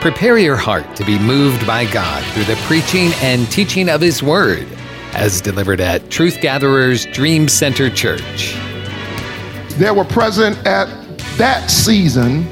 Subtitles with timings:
[0.00, 4.22] Prepare your heart to be moved by God through the preaching and teaching of His
[4.22, 4.64] Word,
[5.12, 8.54] as delivered at Truth Gatherers Dream Center Church.
[9.70, 10.86] There were present at
[11.36, 12.48] that season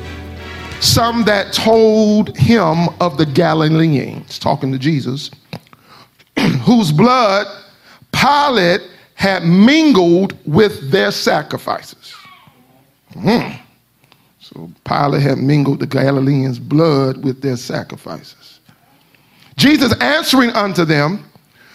[0.80, 5.30] some that told him of the Galileans, talking to Jesus,
[6.64, 7.46] whose blood
[8.12, 8.80] Pilate
[9.14, 12.12] had mingled with their sacrifices.
[13.14, 13.52] Hmm.
[14.52, 18.60] So Pilate had mingled the Galileans' blood with their sacrifices.
[19.56, 21.28] Jesus answering unto them,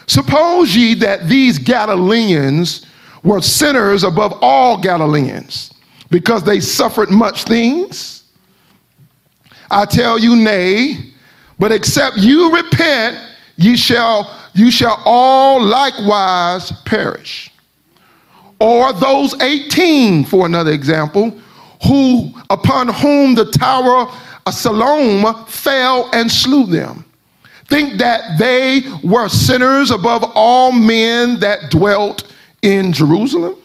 [0.08, 2.86] Suppose ye that these Galileans
[3.24, 5.74] were sinners above all Galileans,
[6.10, 8.24] because they suffered much things?
[9.70, 11.12] I tell you, nay,
[11.60, 13.18] but except you repent,
[13.58, 17.52] ye shall, you shall all likewise perish.
[18.62, 21.38] Or those 18, for another example,
[21.86, 24.12] who upon whom the tower
[24.46, 27.06] of Siloam fell and slew them.
[27.68, 33.56] Think that they were sinners above all men that dwelt in Jerusalem?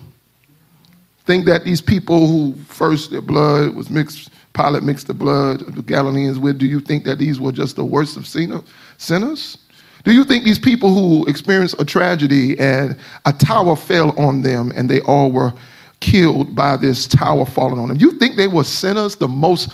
[1.24, 5.74] Think that these people who first their blood was mixed, Pilate mixed the blood of
[5.74, 9.58] the Galileans with, do you think that these were just the worst of sinners?
[10.04, 14.72] Do you think these people who experienced a tragedy and a tower fell on them
[14.76, 15.52] and they all were
[16.00, 17.97] killed by this tower falling on them.
[17.98, 19.70] You think they were sinners, the most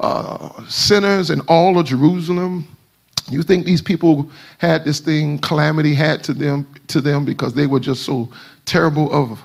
[0.00, 2.66] uh, sinners in all of Jerusalem?
[3.30, 7.66] You think these people had this thing, calamity had to them, to them because they
[7.66, 8.28] were just so
[8.66, 9.42] terrible of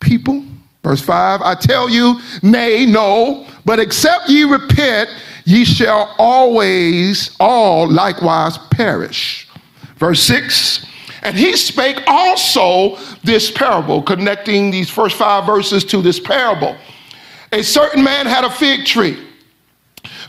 [0.00, 0.44] people?
[0.82, 5.08] Verse 5 I tell you, nay, no, but except ye repent,
[5.44, 9.48] ye shall always all likewise perish.
[9.96, 10.86] Verse 6
[11.22, 16.76] and he spake also this parable, connecting these first five verses to this parable.
[17.52, 19.28] A certain man had a fig tree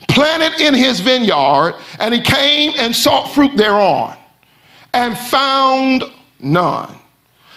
[0.07, 4.15] planted in his vineyard, and he came and sought fruit thereon,
[4.93, 6.03] and found
[6.39, 6.95] none.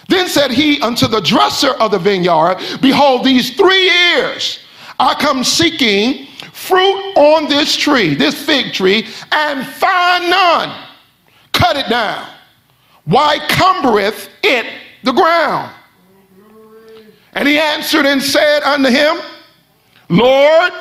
[0.09, 4.59] Then said he unto the dresser of the vineyard, Behold, these three years
[4.99, 10.85] I come seeking fruit on this tree, this fig tree, and find none.
[11.51, 12.27] Cut it down.
[13.07, 14.65] Why cumbereth it
[15.03, 15.73] the ground?
[17.33, 19.17] And he answered and said unto him,
[20.09, 20.73] Lord,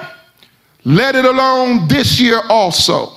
[0.84, 3.12] let it alone this year also,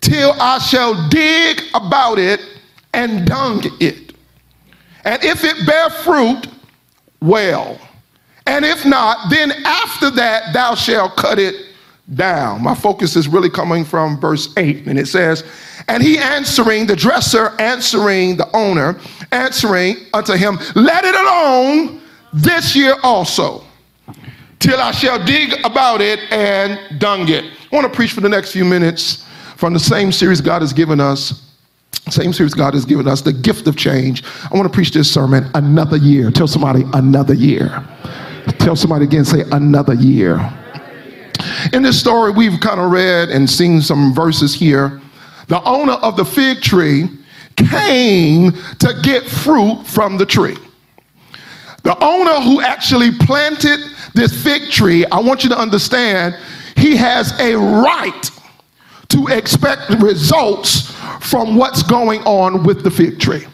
[0.00, 2.40] till I shall dig about it
[2.92, 4.14] and dung it.
[5.04, 6.46] And if it bear fruit,
[7.22, 7.78] well.
[8.46, 11.54] And if not, then after that thou shalt cut it
[12.14, 12.62] down.
[12.62, 15.42] My focus is really coming from verse 8, and it says,
[15.88, 18.98] And he answering, the dresser answering the owner,
[19.32, 22.00] answering unto him, Let it alone
[22.32, 23.64] this year also,
[24.58, 27.44] till I shall dig about it and dung it.
[27.44, 30.72] I want to preach for the next few minutes from the same series God has
[30.72, 31.40] given us.
[32.10, 34.24] Same series God has given us, the gift of change.
[34.24, 36.30] I want to preach this sermon another year.
[36.30, 37.82] Tell somebody another year.
[38.58, 40.52] Tell somebody again, say another year.
[41.72, 45.00] In this story, we've kind of read and seen some verses here.
[45.48, 47.08] The owner of the fig tree
[47.56, 50.56] came to get fruit from the tree.
[51.82, 53.78] The owner who actually planted
[54.14, 56.36] this fig tree, I want you to understand,
[56.76, 58.30] he has a right
[59.08, 60.90] to expect results
[61.20, 63.46] from what's going on with the fig tree.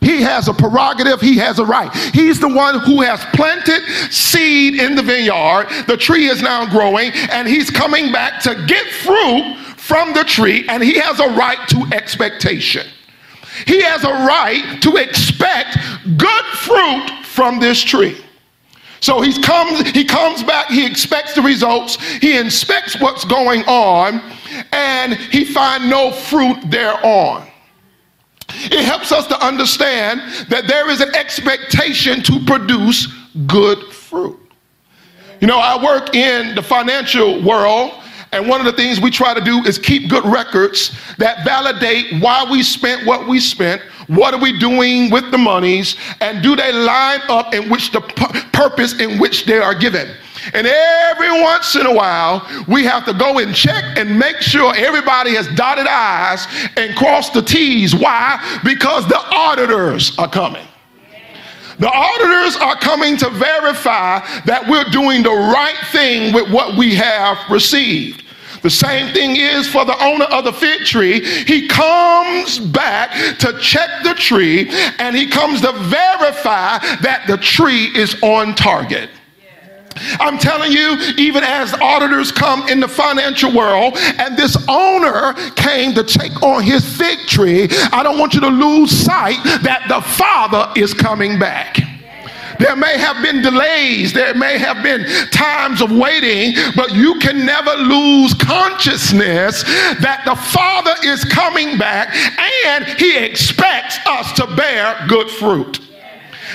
[0.00, 1.92] He has a prerogative, he has a right.
[2.14, 3.82] He's the one who has planted
[4.12, 5.66] seed in the vineyard.
[5.86, 10.66] The tree is now growing, and he's coming back to get fruit from the tree,
[10.68, 12.84] and he has a right to expectation.
[13.68, 15.78] He has a right to expect
[16.16, 18.16] good fruit from this tree.
[19.00, 24.20] So he comes, he comes back, he expects the results, he inspects what's going on,
[24.72, 27.46] and he finds no fruit thereon.
[28.48, 33.06] It helps us to understand that there is an expectation to produce
[33.46, 34.40] good fruit.
[35.40, 37.92] You know, I work in the financial world,
[38.36, 42.22] and one of the things we try to do is keep good records that validate
[42.22, 46.54] why we spent what we spent, what are we doing with the monies, and do
[46.54, 48.02] they line up in which the
[48.52, 50.14] purpose in which they are given.
[50.52, 54.74] And every once in a while, we have to go and check and make sure
[54.76, 56.46] everybody has dotted I's
[56.76, 57.94] and crossed the T's.
[57.94, 58.60] Why?
[58.62, 60.66] Because the auditors are coming.
[61.78, 66.94] The auditors are coming to verify that we're doing the right thing with what we
[66.94, 68.24] have received.
[68.66, 71.20] The same thing is for the owner of the fig tree.
[71.20, 74.68] He comes back to check the tree
[74.98, 79.08] and he comes to verify that the tree is on target.
[80.18, 85.94] I'm telling you, even as auditors come in the financial world, and this owner came
[85.94, 90.00] to take on his fig tree, I don't want you to lose sight that the
[90.00, 91.95] Father is coming back.
[92.58, 97.44] There may have been delays, there may have been times of waiting, but you can
[97.44, 102.14] never lose consciousness that the Father is coming back
[102.66, 105.80] and He expects us to bear good fruit.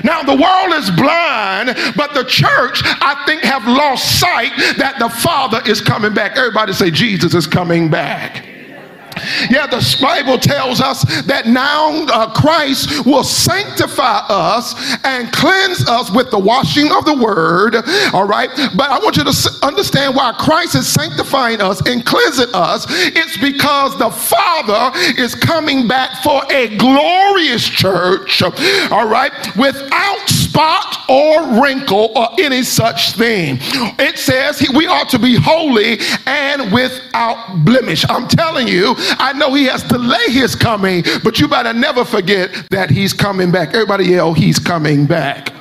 [0.03, 5.09] Now, the world is blind, but the church, I think, have lost sight that the
[5.09, 6.37] Father is coming back.
[6.37, 8.50] Everybody say, Jesus is coming back.
[9.49, 16.11] Yeah, the Bible tells us that now uh, Christ will sanctify us and cleanse us
[16.11, 17.75] with the washing of the word.
[18.13, 22.53] All right, but I want you to understand why Christ is sanctifying us and cleansing
[22.53, 22.85] us.
[22.89, 24.91] It's because the Father
[25.21, 28.41] is coming back for a glorious church.
[28.41, 33.57] All right, without spot or wrinkle or any such thing.
[33.99, 38.05] It says we ought to be holy and without blemish.
[38.09, 42.67] I'm telling you, I know he has delayed his coming, but you better never forget
[42.69, 43.69] that he's coming back.
[43.69, 45.53] Everybody yell, he's coming back.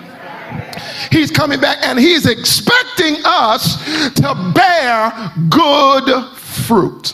[1.12, 3.76] He's coming back and he's expecting us
[4.14, 7.12] to bear good fruit.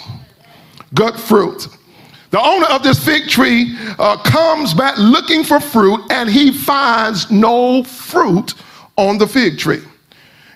[0.94, 1.69] Good fruit.
[2.37, 7.31] The owner of this fig tree uh, comes back looking for fruit and he finds
[7.31, 8.53] no fruit
[8.97, 9.81] on the fig tree.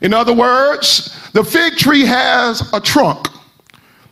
[0.03, 3.29] In other words, the fig tree has a trunk.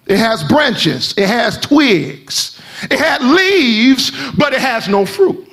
[0.07, 5.47] It has branches, it has twigs, it had leaves, but it has no fruit.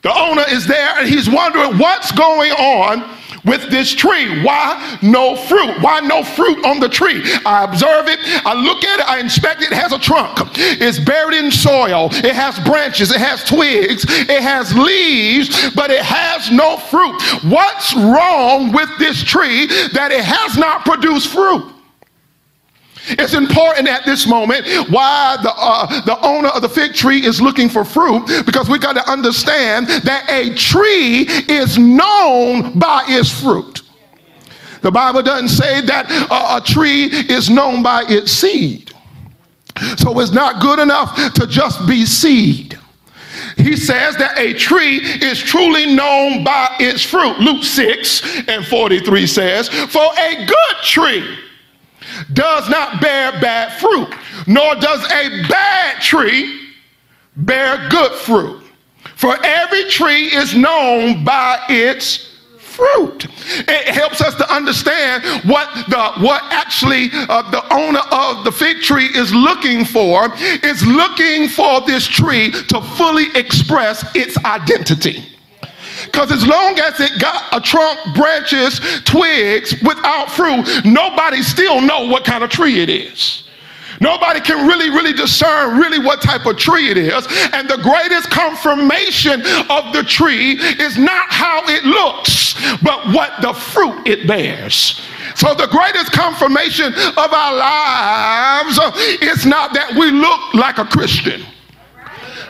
[0.00, 4.42] The owner is there and he's wondering what's going on with this tree.
[4.42, 5.80] Why no fruit?
[5.80, 7.22] Why no fruit on the tree?
[7.44, 9.72] I observe it, I look at it, I inspect it.
[9.72, 14.42] It has a trunk, it's buried in soil, it has branches, it has twigs, it
[14.42, 17.20] has leaves, but it has no fruit.
[17.44, 21.77] What's wrong with this tree that it has not produced fruit?
[23.10, 27.40] It's important at this moment why the, uh, the owner of the fig tree is
[27.40, 33.30] looking for fruit because we got to understand that a tree is known by its
[33.30, 33.82] fruit.
[34.82, 38.92] The Bible doesn't say that a tree is known by its seed.
[39.96, 42.78] So it's not good enough to just be seed.
[43.56, 47.38] He says that a tree is truly known by its fruit.
[47.38, 51.38] Luke 6 and 43 says, For a good tree
[52.32, 54.14] does not bear bad fruit,
[54.46, 56.70] nor does a bad tree
[57.36, 58.62] bear good fruit.
[59.16, 62.28] For every tree is known by its
[62.78, 63.26] fruit.
[63.66, 68.82] It helps us to understand what the what actually uh, the owner of the fig
[68.82, 70.32] tree is looking for.
[70.62, 75.37] Is looking for this tree to fully express its identity.
[76.10, 82.06] Because as long as it got a trunk, branches, twigs without fruit, nobody still know
[82.06, 83.44] what kind of tree it is.
[84.00, 87.26] Nobody can really, really discern really what type of tree it is.
[87.52, 93.52] And the greatest confirmation of the tree is not how it looks, but what the
[93.52, 95.00] fruit it bears.
[95.34, 98.78] So the greatest confirmation of our lives
[99.20, 101.44] is not that we look like a Christian.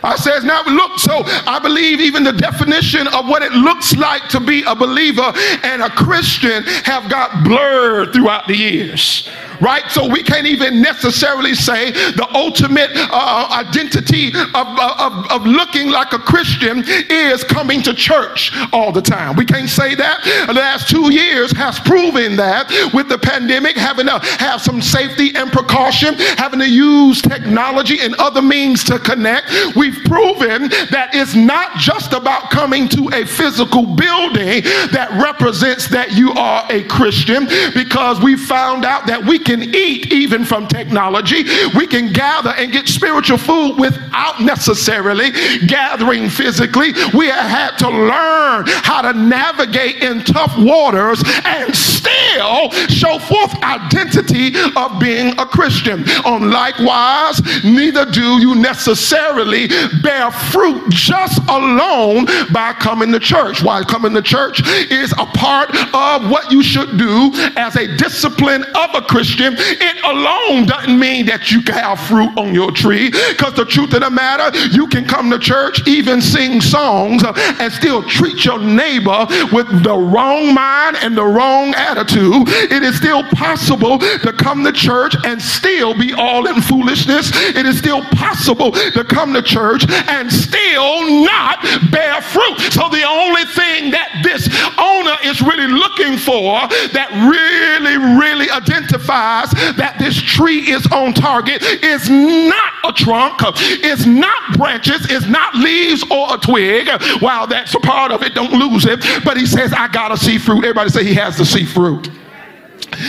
[0.03, 4.29] I says now look, so I believe even the definition of what it looks like
[4.29, 9.29] to be a believer and a Christian have got blurred throughout the years
[9.61, 9.89] right?
[9.91, 16.13] So we can't even necessarily say the ultimate uh, identity of, of, of looking like
[16.13, 19.37] a Christian is coming to church all the time.
[19.37, 20.23] We can't say that.
[20.47, 25.35] The last two years has proven that with the pandemic, having to have some safety
[25.35, 31.35] and precaution, having to use technology and other means to connect, we've proven that it's
[31.35, 34.63] not just about coming to a physical building
[34.93, 40.13] that represents that you are a Christian because we found out that we can eat
[40.13, 41.43] even from technology.
[41.75, 45.31] We can gather and get spiritual food without necessarily
[45.67, 46.93] gathering physically.
[47.15, 53.55] We have had to learn how to navigate in tough waters and still show forth
[53.63, 56.05] identity of being a Christian.
[56.27, 59.69] On likewise, neither do you necessarily
[60.03, 63.63] bear fruit just alone by coming to church.
[63.63, 68.65] Why coming to church is a part of what you should do as a discipline
[68.75, 72.71] of a Christian Christian, it alone doesn't mean that you can have fruit on your
[72.71, 73.11] tree.
[73.11, 77.33] Because the truth of the matter, you can come to church, even sing songs, uh,
[77.61, 82.97] and still treat your neighbor with the wrong mind and the wrong attitude it is
[82.97, 87.31] still possible to come to church and still be all in foolishness.
[87.35, 92.59] It is still possible to come to church and still not bear fruit.
[92.73, 99.28] So the only thing that this owner is really looking for that really, really identifies
[99.77, 103.41] that this tree is on target is not a trunk,
[103.85, 106.89] is not branches, is not leaves or a twig.
[107.21, 109.01] While that's a part of it, don't lose it.
[109.25, 110.59] But he says, I gotta see fruit.
[110.59, 112.11] Everybody say he has to see fruit.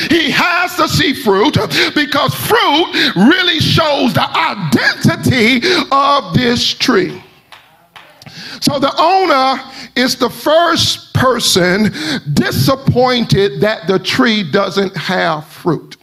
[0.09, 1.57] He has to see fruit
[1.95, 7.23] because fruit really shows the identity of this tree.
[8.61, 9.61] So the owner
[9.95, 11.93] is the first person
[12.33, 15.97] disappointed that the tree doesn't have fruit.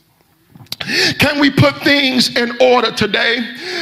[1.19, 3.39] Can we put things in order today?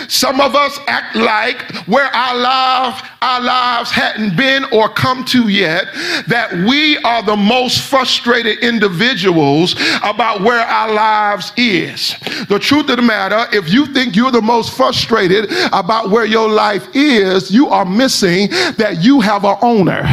[0.08, 5.48] Some of us act like where our life, our lives hadn't been or come to
[5.48, 5.86] yet,
[6.28, 12.14] that we are the most frustrated individuals about where our lives is.
[12.48, 16.48] The truth of the matter, if you think you're the most frustrated about where your
[16.48, 18.48] life is, you are missing
[18.78, 20.06] that you have an owner.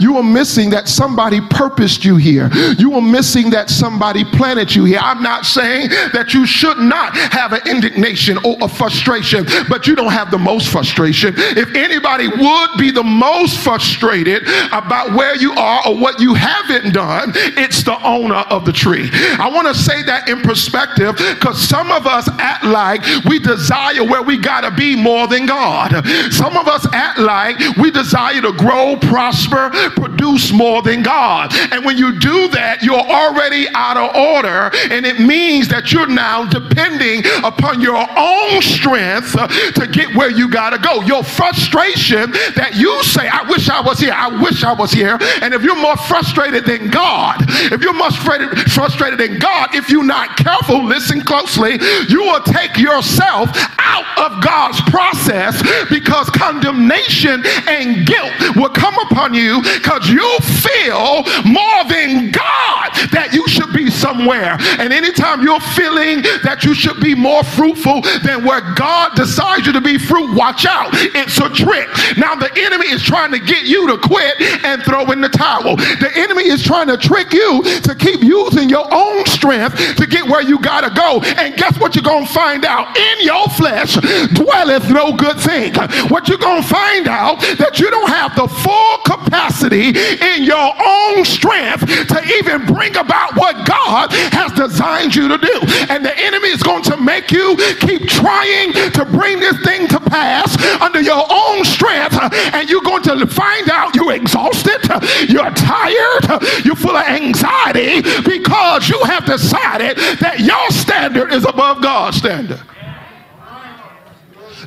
[0.00, 2.50] You are missing that somebody purposed you here.
[2.78, 5.00] You are missing that somebody planted you here.
[5.00, 9.94] I'm not saying that you should not have an indignation or a frustration, but you
[9.94, 11.34] don't have the most frustration.
[11.36, 14.42] If anybody would be the most frustrated
[14.72, 19.10] about where you are or what you haven't done, it's the owner of the tree.
[19.12, 24.04] I want to say that in perspective because some of us act like we desire
[24.04, 25.92] where we got to be more than God.
[26.32, 31.54] Some of us act like we desire to grow, prosper, produce more than God.
[31.72, 36.06] And when you do that, you're already out of order, and it means that you're
[36.16, 41.02] now depending upon your own strength uh, to get where you got to go.
[41.02, 45.18] Your frustration that you say, I wish I was here, I wish I was here.
[45.42, 49.90] And if you're more frustrated than God, if you're more frustrated, frustrated than God, if
[49.90, 57.44] you're not careful, listen closely, you will take yourself out of God's process because condemnation
[57.68, 60.24] and guilt will come upon you because you
[60.64, 64.56] feel more than God that you should be somewhere.
[64.78, 66.05] And anytime you're feeling
[66.42, 70.66] that you should be more fruitful than where God decides you to be fruit, watch
[70.66, 70.90] out.
[70.92, 71.88] It's a trick.
[72.16, 75.76] Now the enemy is trying to get you to quit and throw in the towel.
[75.76, 80.26] The enemy is trying to trick you to keep using your own strength to get
[80.26, 81.20] where you gotta go.
[81.20, 82.96] And guess what you're gonna find out?
[82.96, 83.94] In your flesh
[84.34, 85.74] dwelleth no good thing.
[86.08, 91.24] What you're gonna find out that you don't have the full capacity in your own
[91.24, 95.60] strength to even bring about what God has designed you to do.
[95.90, 100.00] And the enemy is going to make you keep trying to bring this thing to
[100.00, 102.18] pass under your own strength.
[102.54, 104.82] And you're going to find out you're exhausted,
[105.28, 111.82] you're tired, you're full of anxiety because you have decided that your standard is above
[111.82, 112.60] God's standard.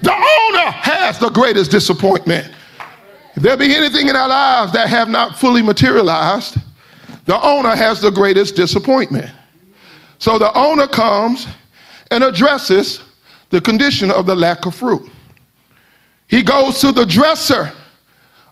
[0.01, 2.53] The owner has the greatest disappointment.
[3.35, 6.57] If there be anything in our lives that have not fully materialized,
[7.25, 9.29] the owner has the greatest disappointment.
[10.19, 11.47] So the owner comes
[12.11, 13.01] and addresses
[13.49, 15.09] the condition of the lack of fruit.
[16.27, 17.71] He goes to the dresser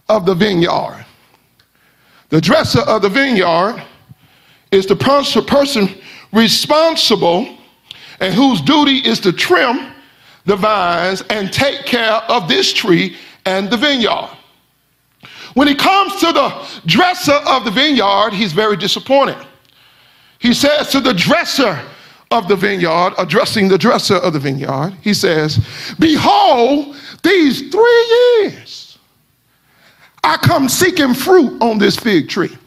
[0.10, 1.06] of the vineyard.
[2.30, 3.84] The dresser of the vineyard
[4.72, 5.96] is the person
[6.34, 7.58] responsible
[8.20, 9.94] and whose duty is to trim
[10.46, 14.30] the vines and take care of this tree and the vineyard.
[15.54, 19.38] When he comes to the dresser of the vineyard, he's very disappointed.
[20.48, 21.78] He says to the dresser
[22.32, 25.60] of the vineyard, addressing the dresser of the vineyard, he says,
[26.00, 28.98] Behold, these three years
[30.24, 32.58] I come seeking fruit on this fig tree.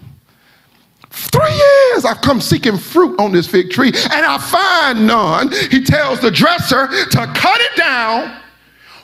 [1.08, 5.50] Three years I've come seeking fruit on this fig tree and I find none.
[5.70, 8.39] He tells the dresser to cut it down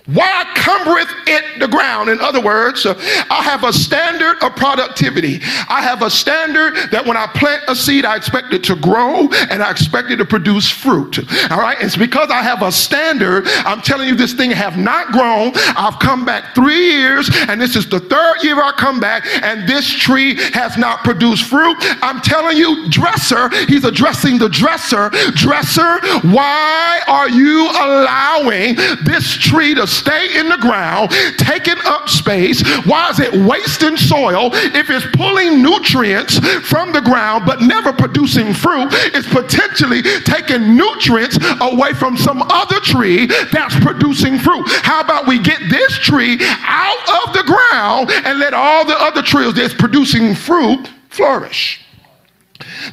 [0.07, 2.09] why cumbereth it the ground?
[2.11, 5.41] In other words, I have a standard of productivity.
[5.69, 9.29] I have a standard that when I plant a seed, I expect it to grow
[9.51, 11.19] and I expect it to produce fruit.
[11.51, 11.77] All right.
[11.81, 13.45] It's because I have a standard.
[13.67, 15.53] I'm telling you, this thing have not grown.
[15.77, 19.69] I've come back three years, and this is the third year I come back, and
[19.69, 21.77] this tree has not produced fruit.
[22.03, 25.11] I'm telling you, dresser, he's addressing the dresser.
[25.35, 25.99] Dresser,
[26.29, 32.63] why are you allowing this tree to stay in the ground, taking up space?
[32.85, 34.51] Why is it wasting soil?
[34.53, 36.39] If it's pulling nutrients
[36.69, 42.81] from the ground but never producing fruit, it's potentially taking nutrients away from some other
[42.81, 44.65] tree that's producing fruit.
[44.83, 49.23] How about we get this tree out of the ground and let all the other
[49.23, 51.83] trees that's producing fruit flourish?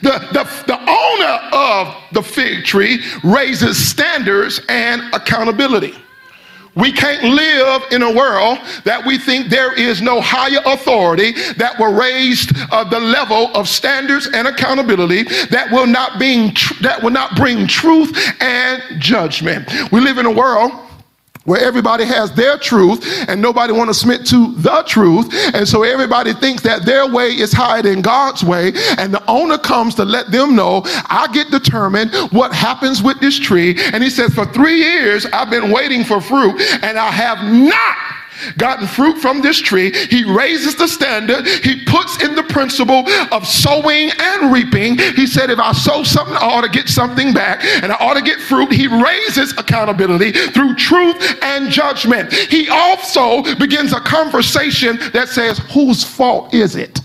[0.02, 5.96] The, the, the owner of the fig tree raises standards and accountability.
[6.76, 11.78] We can't live in a world that we think there is no higher authority that
[11.78, 17.04] will raise uh, the level of standards and accountability that will not bring tr- that
[17.04, 19.70] will not bring truth and judgment.
[19.92, 20.72] We live in a world
[21.46, 25.30] where everybody has their truth and nobody want to submit to the truth.
[25.54, 28.74] And so everybody thinks that their way is higher than god's way.
[28.98, 33.40] And the owner comes to let them know i get determined what happens with this
[33.40, 33.76] tree.
[33.94, 38.23] And he says for three years i've been waiting for fruit and i have not
[38.58, 39.92] gotten fruit from this tree.
[40.10, 41.48] He raises the standard.
[41.64, 44.98] He puts in the principle of sowing and reaping.
[44.98, 48.16] He said, if I sow something, I ought to get something back and I ought
[48.16, 48.72] to get fruit.
[48.72, 52.34] He raises accountability through truth and judgment.
[52.34, 57.00] He also begins a conversation that says, whose fault is it?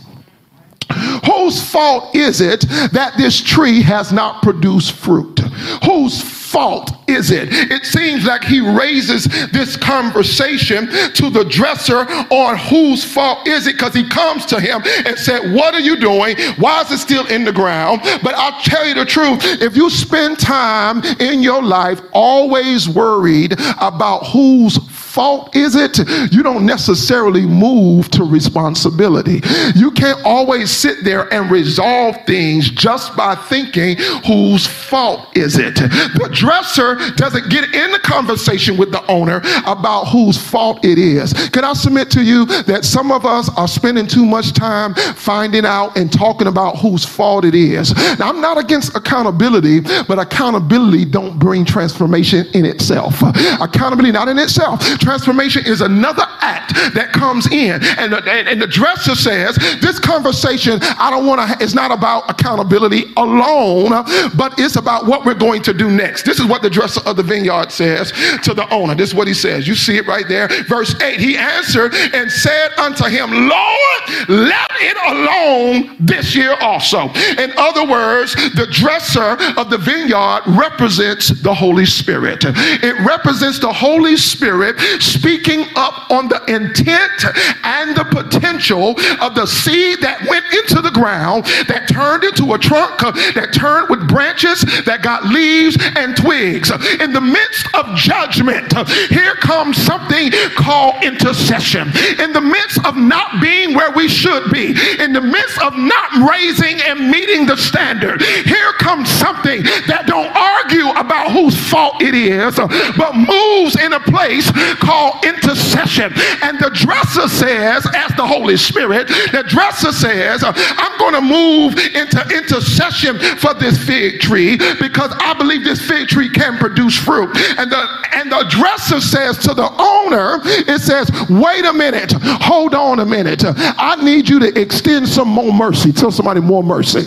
[1.27, 5.39] Whose fault is it that this tree has not produced fruit?
[5.85, 7.49] Whose fault is it?
[7.51, 13.75] It seems like he raises this conversation to the dresser on whose fault is it
[13.75, 16.37] because he comes to him and said, What are you doing?
[16.57, 18.01] Why is it still in the ground?
[18.23, 23.53] But I'll tell you the truth if you spend time in your life always worried
[23.81, 24.79] about whose
[25.19, 25.99] fault is it,
[26.33, 29.41] you don't necessarily move to responsibility.
[29.75, 35.75] You can't always sit there and resolve things just by thinking whose fault is it.
[35.75, 41.33] The dresser doesn't get in the conversation with the owner about whose fault it is.
[41.49, 45.67] Can I submit to you that some of us are spending too much time finding
[45.67, 47.93] out and talking about whose fault it is?
[48.21, 53.21] Now, I'm not against accountability, but accountability don't bring transformation in itself.
[53.61, 54.81] Accountability not in itself.
[55.09, 57.83] Transformation is another act that comes in.
[57.97, 61.91] And the, and, and the dresser says, this conversation, I don't want to, it's not
[61.91, 63.89] about accountability alone,
[64.37, 66.25] but it's about what we're going to do next.
[66.25, 68.13] This is what the dresser of the vineyard says
[68.43, 68.95] to the owner.
[68.95, 69.67] This is what he says.
[69.67, 70.47] You see it right there.
[70.65, 77.09] Verse 8 He answered and said unto him, Lord, let it alone this year also.
[77.39, 82.45] In other words, the dresser of the vineyard represents the Holy Spirit.
[82.45, 87.25] It represents the Holy Spirit speaking up on the intent
[87.65, 92.59] and the potential of the seed that went into the ground, that turned into a
[92.59, 92.99] trunk,
[93.35, 96.71] that turned with branches, that got leaves and twigs.
[97.01, 98.73] In the midst of judgment,
[99.09, 101.89] here comes something called intercession.
[102.19, 106.31] In the midst of not being where we should be, in the midst of not
[106.31, 112.15] raising and meeting the standard, here comes something that don't argue about whose fault it
[112.15, 112.57] is,
[112.97, 116.13] but moves in a place called intercession.
[116.43, 121.79] And the dresser says, as the Holy Spirit, the dresser says, I'm going to move
[121.95, 127.37] into intercession for this fig tree because I believe this fig tree can produce fruit.
[127.59, 132.75] And the and the dresser says to the owner, it says, wait a minute, hold
[132.75, 133.43] on a minute.
[133.47, 135.93] I need you to extend some more mercy.
[135.93, 137.07] Tell somebody more mercy.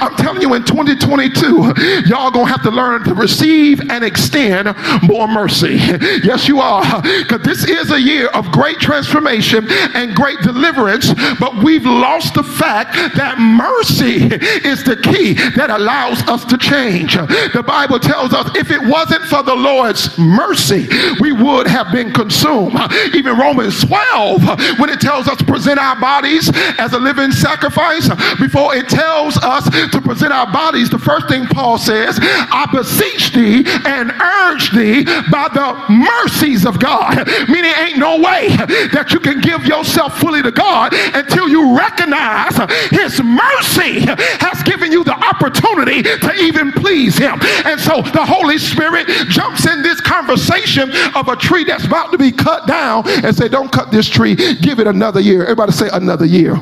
[0.00, 1.74] I'm telling you, in 2022,
[2.06, 5.76] y'all gonna have to learn to receive and extend more mercy.
[6.22, 7.02] Yes, you are.
[7.02, 12.42] Because this is a year of great transformation and great deliverance, but we've lost the
[12.42, 14.26] fact that mercy
[14.66, 17.14] is the key that allows us to change.
[17.14, 20.88] The Bible tells us if it wasn't for the Lord's mercy,
[21.20, 22.74] we would have been consumed.
[23.14, 28.08] Even Romans 12, when it tells us to present our bodies as a living sacrifice,
[28.38, 33.32] before it tells us to present our bodies, the first thing Paul says, I beseech
[33.32, 37.26] thee and urge thee by the mercies of God.
[37.48, 38.48] Meaning, ain't no way
[38.92, 42.56] that you can give yourself fully to God until you recognize
[42.90, 44.06] His mercy
[44.40, 47.38] has given you the opportunity to even please Him.
[47.64, 52.18] And so the Holy Spirit jumps in this conversation of a tree that's about to
[52.18, 55.42] be cut down and say, Don't cut this tree, give it another year.
[55.42, 56.60] Everybody say, Another year.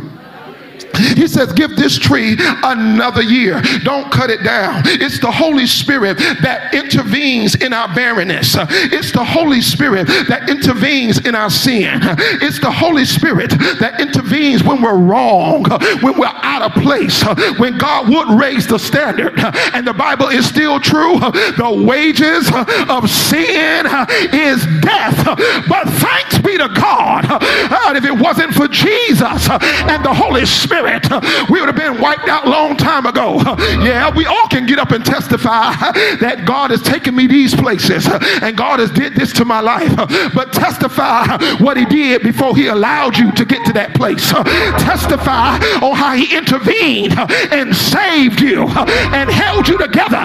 [1.16, 3.62] He says, Give this tree another year.
[3.82, 4.82] Don't cut it down.
[4.84, 8.56] It's the Holy Spirit that intervenes in our barrenness.
[8.58, 12.00] It's the Holy Spirit that intervenes in our sin.
[12.42, 15.64] It's the Holy Spirit that intervenes when we're wrong,
[16.00, 17.22] when we're out of place,
[17.58, 19.38] when God would raise the standard.
[19.72, 21.18] And the Bible is still true.
[21.18, 22.50] The wages
[22.88, 23.86] of sin
[24.32, 25.24] is death.
[25.68, 27.24] But thanks be to God.
[27.96, 31.06] If it wasn't for Jesus and the Holy Spirit, Spirit,
[31.50, 33.36] we would have been wiped out long time ago.
[33.84, 35.74] Yeah, we all can get up and testify
[36.20, 39.94] that God has taken me these places and God has did this to my life.
[40.34, 44.30] But testify what he did before he allowed you to get to that place.
[44.30, 47.12] Testify on how he intervened
[47.52, 48.66] and saved you
[49.12, 50.24] and held you together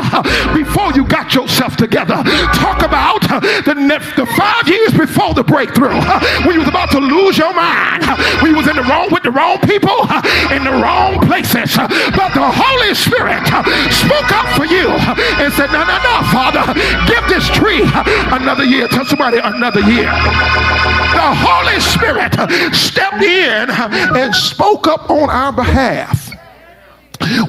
[0.54, 2.24] before you got yourself together.
[2.54, 3.19] Talk about
[3.66, 3.78] the,
[4.18, 5.94] the five years before the breakthrough
[6.46, 8.04] when you was about to lose your mind,
[8.42, 10.02] when you was in the wrong with the wrong people
[10.50, 11.78] in the wrong places.
[11.78, 13.46] But the Holy Spirit
[13.94, 14.90] spoke up for you
[15.38, 16.74] and said, No, no, no, Father,
[17.06, 17.86] give this tree
[18.34, 18.88] another year.
[18.88, 20.10] Tell somebody another year.
[20.10, 22.34] The Holy Spirit
[22.74, 26.29] stepped in and spoke up on our behalf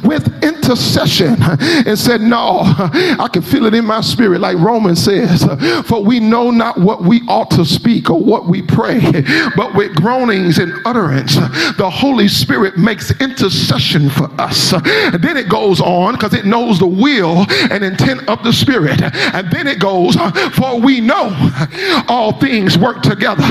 [0.04, 5.44] with intercession and said, No, I can feel it in my spirit, like Romans says,
[5.86, 9.00] for we know not what we ought to speak or what we pray,
[9.56, 11.34] but with groanings and utterance,
[11.76, 14.72] the Holy Spirit makes intercession for us.
[14.72, 19.02] And then it goes on because it knows the will and intent of the Spirit.
[19.02, 20.16] And then it goes,
[20.54, 21.30] For we know
[22.08, 23.42] all things work together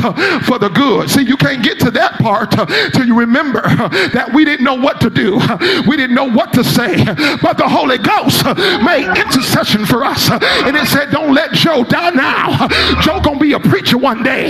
[0.44, 1.10] for the good.
[1.10, 2.52] See, you can't get to that part
[2.94, 5.40] till you remember that we didn't know what to do.
[5.88, 7.04] We didn't know what to say,
[7.42, 8.46] but the Holy Ghost
[8.84, 10.30] made intercession for us.
[10.30, 12.68] And it said, Don't let Joe die now.
[13.02, 14.50] Joe gonna be a preacher one day.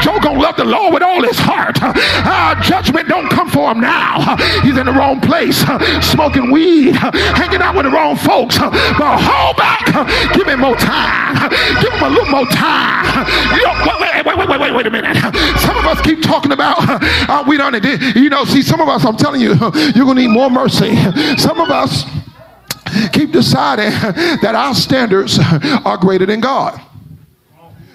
[0.00, 1.78] Joe gonna love the Lord with all his heart.
[1.82, 4.36] Uh, judgment don't come for him now.
[4.62, 5.58] He's in the wrong place,
[6.04, 8.58] smoking weed, hanging out with the wrong folks.
[8.58, 9.86] But hold back.
[10.34, 11.50] Give him more time.
[11.80, 13.26] Give him a little more time.
[13.56, 15.16] You know, wait, wait, wait, wait, wait, wait a minute.
[15.60, 17.84] Some of us keep talking about uh, we done it.
[18.16, 19.54] You know, see, some of us, I'm telling you,
[19.94, 20.95] you're gonna need more mercy.
[21.38, 22.04] Some of us
[23.12, 25.38] keep deciding that our standards
[25.84, 26.80] are greater than God.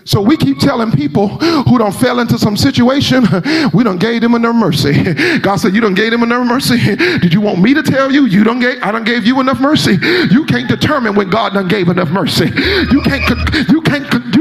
[0.03, 3.23] So we keep telling people who don't fell into some situation,
[3.73, 5.13] we don't gave them enough mercy.
[5.39, 6.95] God said, You don't gave them enough mercy.
[6.95, 8.25] Did you want me to tell you?
[8.25, 9.97] You don't gave I don't gave you enough mercy.
[10.31, 12.45] You can't determine when God done gave enough mercy.
[12.45, 14.40] You can't you can't you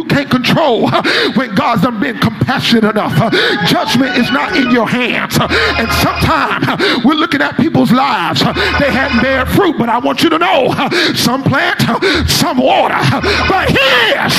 [0.60, 0.90] control
[1.34, 3.14] when God's done been compassionate enough.
[3.66, 5.36] Judgment is not in your hands.
[5.40, 8.40] And sometimes we're looking at people's lives.
[8.40, 10.72] They hadn't bear fruit, but I want you to know
[11.14, 11.80] some plant,
[12.28, 13.00] some water.
[13.48, 14.36] But here's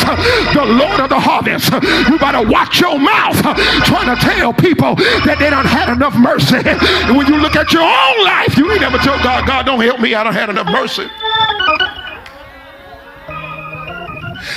[0.54, 1.72] the Lord of the harvest.
[2.10, 3.40] You better watch your mouth
[3.86, 6.62] trying to tell people that they don't had enough mercy.
[6.66, 9.82] And when you look at your own life, you ain't never tell God, God, don't
[9.82, 10.16] help me.
[10.16, 11.08] I don't have enough mercy.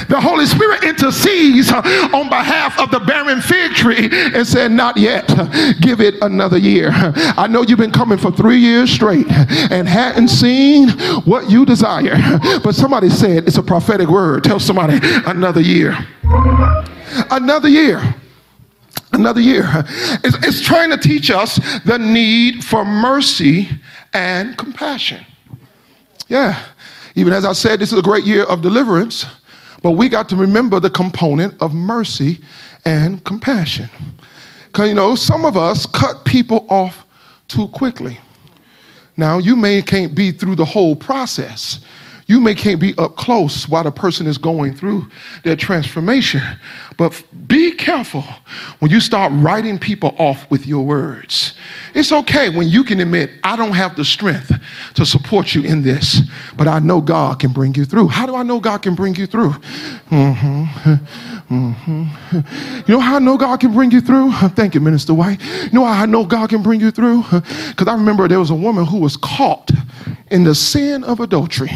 [0.08, 1.78] The Holy Spirit intercedes uh,
[2.12, 5.26] on behalf of the barren fig tree and said, Not yet.
[5.80, 6.90] Give it another year.
[6.92, 9.30] I know you've been coming for three years straight
[9.70, 10.90] and hadn't seen
[11.24, 12.16] what you desire.
[12.62, 14.44] But somebody said it's a prophetic word.
[14.44, 15.96] Tell somebody another year.
[17.30, 18.14] Another year
[19.12, 19.64] another year.
[20.24, 23.68] It's, it's, trying to teach us the need for mercy
[24.12, 25.24] and compassion.
[26.28, 26.60] Yeah.
[27.14, 29.26] Even as I said, this is a great year of deliverance.
[29.84, 32.40] But we got to remember the component of mercy
[32.86, 33.90] and compassion.
[34.68, 37.04] Because, you know, some of us cut people off
[37.48, 38.18] too quickly.
[39.18, 41.80] Now, you may can't be through the whole process.
[42.26, 45.06] You may can't be up close while the person is going through
[45.42, 46.42] their transformation.
[46.96, 48.24] But be careful
[48.78, 51.54] when you start writing people off with your words.
[51.94, 54.52] It's okay when you can admit, I don't have the strength
[54.94, 56.20] to support you in this,
[56.56, 58.08] but I know God can bring you through.
[58.08, 59.50] How do I know God can bring you through?
[60.10, 60.94] Mm-hmm.
[61.50, 62.04] Mm-hmm.
[62.86, 64.32] You know how I know God can bring you through?
[64.50, 65.42] Thank you, Minister White.
[65.42, 67.24] You know how I know God can bring you through?
[67.74, 69.70] Because I remember there was a woman who was caught
[70.30, 71.70] in the sin of adultery.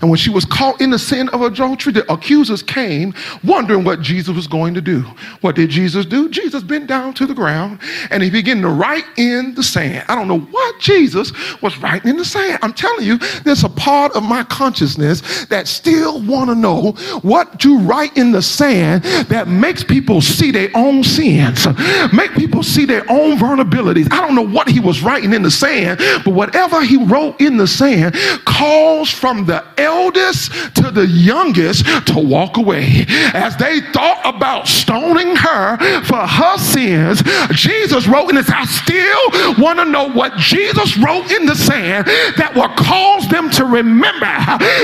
[0.00, 4.00] And when she was caught in the sin of adultery, the accusers came wondering what
[4.00, 5.00] Jesus was going to do.
[5.40, 6.28] What did Jesus do?
[6.28, 10.04] Jesus bent down to the ground and he began to write in the sand.
[10.08, 12.58] I don't know what Jesus was writing in the sand.
[12.62, 17.64] I'm telling you, there's a part of my consciousness that still want to know what
[17.64, 21.66] you write in the sand that makes people see their own sins,
[22.12, 24.10] make people see their own vulnerabilities.
[24.12, 27.56] I don't know what he was writing in the sand, but whatever he wrote in
[27.56, 33.04] the sand calls from the eldest to the youngest to walk away.
[33.34, 37.22] As they thought about stoning her for her sins,
[37.52, 38.50] Jesus wrote in this.
[38.50, 43.50] I still want to know what Jesus wrote in the sand that will cause them
[43.50, 44.30] to remember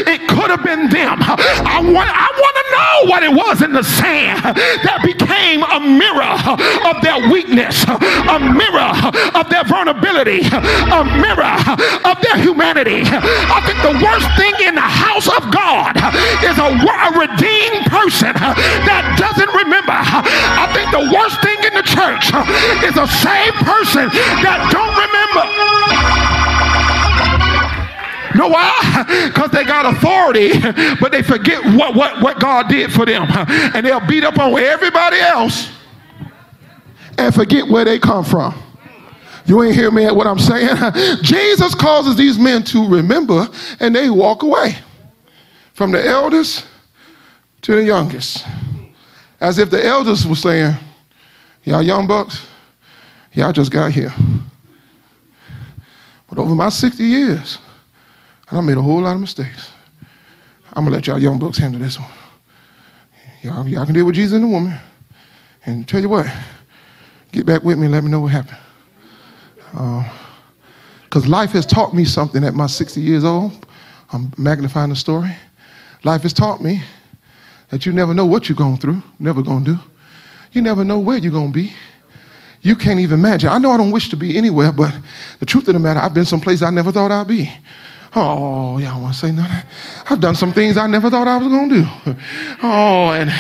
[0.06, 1.18] it could have been them.
[1.20, 5.78] I want, I want to know what it was in the sand that became a
[5.78, 6.34] mirror
[6.90, 8.90] of their weakness, a mirror
[9.38, 11.54] of their vulnerability, a mirror
[12.02, 13.06] of their humanity.
[13.06, 15.94] I think the worst thing in the house of God
[16.42, 19.94] is a, a redeemed person that doesn't remember.
[19.94, 22.34] I think the worst thing in the church
[22.82, 24.10] is a saved person
[24.42, 25.79] that don't remember.
[28.40, 29.04] Know why?
[29.28, 30.58] Because they got authority,
[30.98, 33.26] but they forget what, what, what God did for them.
[33.28, 35.70] And they'll beat up on everybody else
[37.18, 38.54] and forget where they come from.
[39.44, 40.74] You ain't hear me at what I'm saying?
[41.22, 43.46] Jesus causes these men to remember
[43.78, 44.78] and they walk away
[45.74, 46.64] from the eldest
[47.60, 48.46] to the youngest.
[49.38, 50.76] As if the elders were saying,
[51.64, 52.46] Y'all young bucks,
[53.34, 54.14] y'all just got here.
[56.26, 57.58] But over my 60 years,
[58.52, 59.70] I made a whole lot of mistakes.
[60.72, 62.10] I'm gonna let y'all young bucks handle this one.
[63.42, 64.78] Y'all, y'all can deal with Jesus and the woman.
[65.66, 66.26] And tell you what,
[67.32, 68.58] get back with me and let me know what happened.
[71.04, 73.66] Because uh, life has taught me something at my 60 years old.
[74.12, 75.30] I'm magnifying the story.
[76.02, 76.82] Life has taught me
[77.68, 79.80] that you never know what you're going through, never going to do.
[80.52, 81.72] You never know where you're going to be.
[82.62, 83.48] You can't even imagine.
[83.48, 84.94] I know I don't wish to be anywhere, but
[85.38, 87.50] the truth of the matter, I've been someplace I never thought I'd be.
[88.12, 89.68] Oh, y'all want to say nothing?
[90.08, 92.16] I've done some things I never thought I was going to do.
[92.60, 93.30] Oh, and,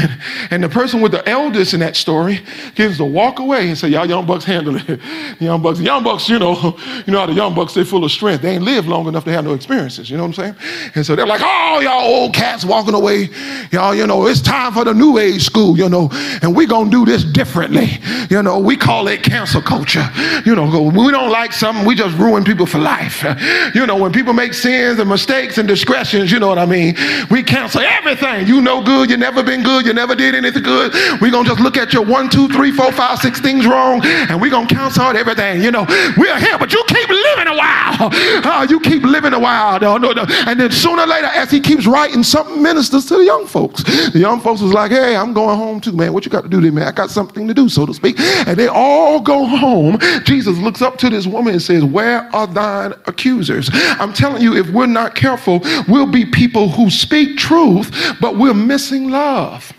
[0.52, 2.40] and the person with the eldest in that story
[2.76, 5.00] gets to walk away and say, y'all young bucks handle it.
[5.40, 6.54] Young bucks, young bucks, you know,
[7.06, 8.42] you know how the young bucks, they're full of strength.
[8.42, 10.10] They ain't lived long enough to have no experiences.
[10.10, 10.92] You know what I'm saying?
[10.94, 13.30] And so they're like, oh, y'all old cats walking away.
[13.72, 16.10] Y'all, you know, it's time for the new age school, you know,
[16.42, 17.88] and we going to do this differently.
[18.28, 20.06] You know, we call it cancel culture.
[20.44, 23.24] You know, we don't like something, we just ruin people for life.
[23.74, 26.94] You know, when people make sins and mistakes and discretions, you know what I mean?
[27.30, 28.46] We cancel everything.
[28.46, 30.92] You know good, you never been good, you never did anything good.
[31.20, 34.40] We're gonna just look at your one, two, three, four, five, six things wrong, and
[34.40, 35.62] we're gonna cancel out everything.
[35.62, 35.84] You know,
[36.16, 38.10] we're here, but you keep living a while.
[38.50, 39.80] Uh, you keep living a while.
[39.80, 40.24] No, no, no.
[40.46, 43.82] And then sooner or later, as he keeps writing, something ministers to the young folks.
[44.12, 46.12] The young folks was like, hey, I'm going home too, man.
[46.12, 46.86] What you got to do man?
[46.86, 48.18] I got something to do, so to speak.
[48.18, 49.98] And they all go home.
[50.24, 53.70] Jesus looks up to this woman and says, Where are thine accusers?
[53.72, 58.54] I'm telling you, if we're not careful, we'll be people who speak truth, but we're
[58.54, 59.72] missing love.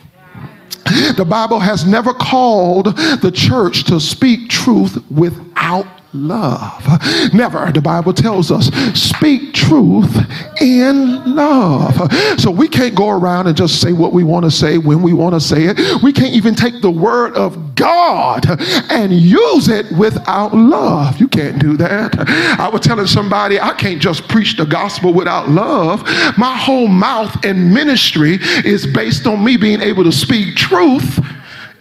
[1.15, 6.85] The Bible has never called the church to speak truth without love.
[7.33, 7.71] Never.
[7.71, 8.67] The Bible tells us
[8.99, 10.15] speak truth
[10.61, 12.11] in love.
[12.39, 15.13] So we can't go around and just say what we want to say when we
[15.13, 16.03] want to say it.
[16.03, 18.45] We can't even take the word of God
[18.91, 21.19] and use it without love.
[21.19, 22.15] You can't do that.
[22.59, 26.03] I was telling somebody I can't just preach the gospel without love.
[26.37, 31.19] My whole mouth and ministry is based on me being able to speak truth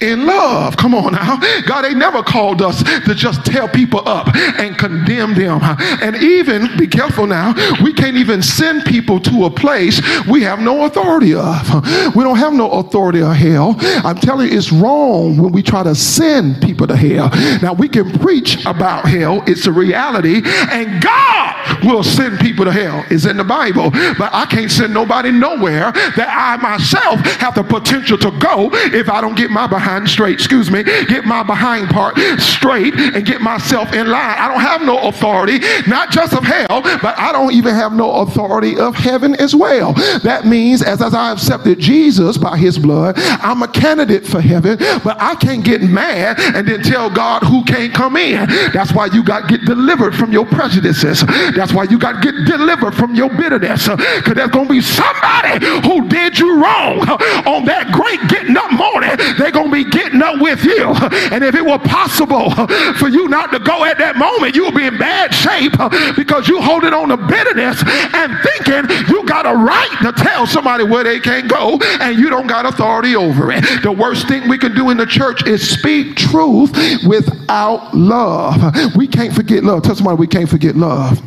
[0.01, 0.77] in love.
[0.77, 1.39] Come on now.
[1.67, 5.61] God ain't never called us to just tell people up and condemn them.
[6.03, 10.61] And even, be careful now, we can't even send people to a place we have
[10.61, 12.15] no authority of.
[12.17, 13.77] We don't have no authority of hell.
[13.79, 17.31] I'm telling you, it's wrong when we try to send people to hell.
[17.63, 22.73] Now, we can preach about hell, it's a reality, and God will send people to
[22.73, 23.05] hell.
[23.11, 23.91] It's in the Bible.
[23.91, 29.09] But I can't send nobody nowhere that I myself have the potential to go if
[29.09, 33.27] I don't get my behind behind straight, excuse me, get my behind part straight and
[33.27, 34.37] get myself in line.
[34.39, 38.21] I don't have no authority, not just of hell, but I don't even have no
[38.21, 39.95] authority of heaven as well.
[40.23, 44.79] That means as, as I accepted Jesus by his blood, I'm a candidate for heaven,
[45.03, 48.49] but I can't get mad and then tell God who can't come in.
[48.73, 51.25] That's why you got to get delivered from your prejudices.
[51.57, 53.89] That's why you got to get delivered from your bitterness.
[53.89, 57.01] Because there's going to be somebody who did you wrong
[57.47, 59.17] on that great getting up morning.
[59.39, 60.89] They're going to be be getting up with you.
[61.33, 62.51] And if it were possible
[62.95, 65.73] for you not to go at that moment, you would be in bad shape
[66.17, 67.83] because you holding on to bitterness
[68.15, 72.31] and thinking you got a right to tell somebody where they can't go and you
[72.31, 73.65] don't got authority over it.
[73.83, 76.73] The worst thing we can do in the church is speak truth
[77.07, 78.97] without love.
[78.97, 79.83] We can't forget love.
[79.83, 81.21] Tell somebody we can't forget love.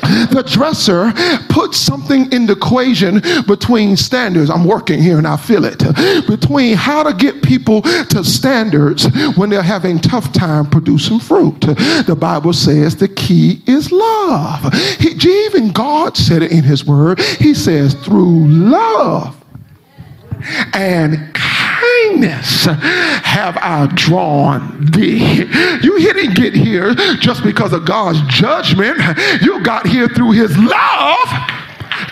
[0.00, 1.12] The dresser
[1.48, 4.50] puts something in the equation between standards.
[4.50, 5.78] I'm working here and I feel it.
[6.26, 11.60] Between how to get people to standards when they're having tough time producing fruit.
[11.60, 14.72] The Bible says the key is love.
[14.98, 15.10] He,
[15.46, 17.20] even God said it in his word.
[17.20, 19.36] He says through love
[20.74, 21.34] and
[21.82, 25.44] kindness have I drawn thee.
[25.82, 28.98] You didn't get here just because of God's judgment.
[29.42, 31.61] You got here through his love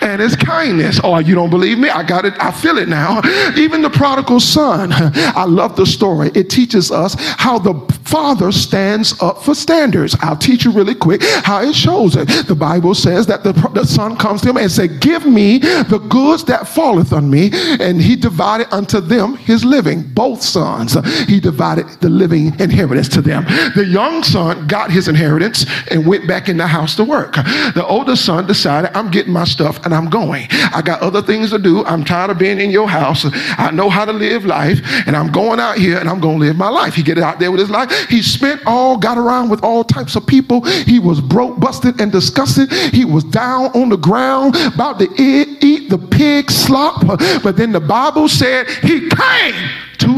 [0.01, 0.99] and his kindness.
[1.03, 1.89] Oh, you don't believe me?
[1.89, 2.33] I got it.
[2.39, 3.21] I feel it now.
[3.55, 4.89] Even the prodigal son.
[4.91, 6.31] I love the story.
[6.33, 7.73] It teaches us how the
[8.05, 10.15] father stands up for standards.
[10.21, 12.27] I'll teach you really quick how it shows it.
[12.47, 16.05] The Bible says that the, the son comes to him and said, Give me the
[16.09, 17.51] goods that falleth on me.
[17.79, 20.03] And he divided unto them his living.
[20.03, 23.45] Both sons, he divided the living inheritance to them.
[23.75, 27.35] The young son got his inheritance and went back in the house to work.
[27.35, 30.47] The older son decided, I'm getting my stuff and I'm going.
[30.49, 31.83] I got other things to do.
[31.85, 33.25] I'm tired of being in your house.
[33.57, 36.45] I know how to live life and I'm going out here and I'm going to
[36.45, 36.93] live my life.
[36.93, 37.91] He get out there with his life.
[38.09, 40.61] He spent all, got around with all types of people.
[40.61, 42.71] He was broke, busted, and disgusted.
[42.71, 47.05] He was down on the ground, about to eat, eat the pig slop.
[47.43, 49.69] But then the Bible said he came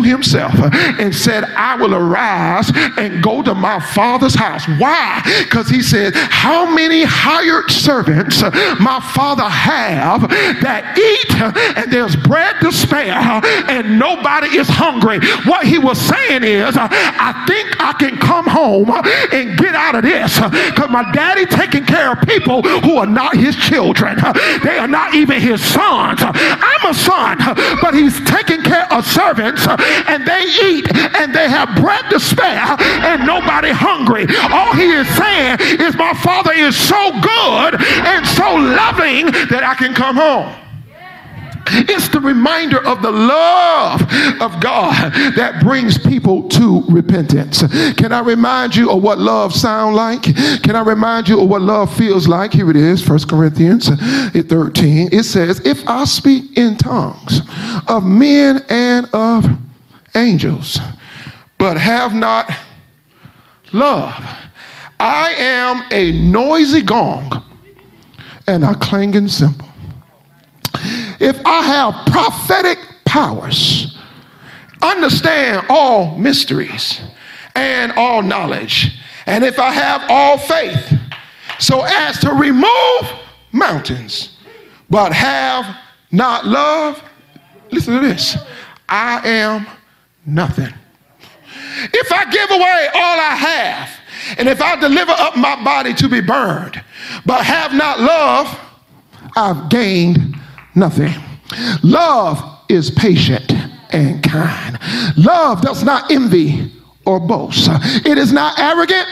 [0.03, 0.53] himself
[0.99, 4.67] and said, I will arise and go to my father's house.
[4.77, 5.21] Why?
[5.43, 10.29] Because he said, How many hired servants my father have
[10.61, 11.35] that eat
[11.77, 13.13] and there's bread to spare
[13.69, 15.19] and nobody is hungry?
[15.45, 18.89] What he was saying is, I think I can come home
[19.31, 23.35] and get out of this because my daddy taking care of people who are not
[23.35, 24.17] his children.
[24.63, 26.21] They are not even his sons.
[26.23, 27.37] I'm a son,
[27.81, 29.65] but he's taking care of servants
[30.07, 34.25] and they eat and they have bread to spare and nobody hungry.
[34.51, 39.75] All he is saying is, My father is so good and so loving that I
[39.75, 40.63] can come home.
[41.67, 44.01] It's the reminder of the love
[44.41, 47.63] of God that brings people to repentance.
[47.95, 50.23] Can I remind you of what love sounds like?
[50.63, 52.53] Can I remind you of what love feels like?
[52.53, 55.09] Here it is, 1 Corinthians 13.
[55.11, 57.41] It says, If I speak in tongues
[57.87, 59.45] of men and of
[60.15, 60.79] angels,
[61.57, 62.51] but have not
[63.71, 64.13] love.
[64.99, 67.43] I am a noisy gong
[68.47, 69.67] and a clanging cymbal.
[71.19, 73.97] If I have prophetic powers,
[74.81, 77.01] understand all mysteries
[77.55, 80.93] and all knowledge, and if I have all faith,
[81.59, 83.19] so as to remove
[83.51, 84.37] mountains,
[84.89, 85.77] but have
[86.11, 87.01] not love,
[87.71, 88.37] listen to this
[88.89, 89.65] I am
[90.25, 90.73] nothing.
[91.93, 93.89] If I give away all I have,
[94.37, 96.81] and if I deliver up my body to be burned,
[97.25, 98.59] but have not love,
[99.35, 100.35] I've gained
[100.75, 101.13] nothing.
[101.83, 103.51] Love is patient
[103.91, 104.79] and kind.
[105.17, 106.71] Love does not envy
[107.05, 107.67] or boast.
[108.05, 109.07] It is not arrogant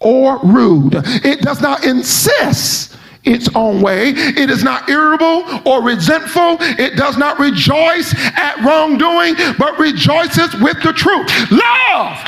[0.00, 0.94] or rude.
[1.24, 2.89] It does not insist
[3.24, 4.10] its own way.
[4.10, 6.56] It is not irritable or resentful.
[6.60, 11.28] It does not rejoice at wrongdoing, but rejoices with the truth.
[11.50, 12.18] Love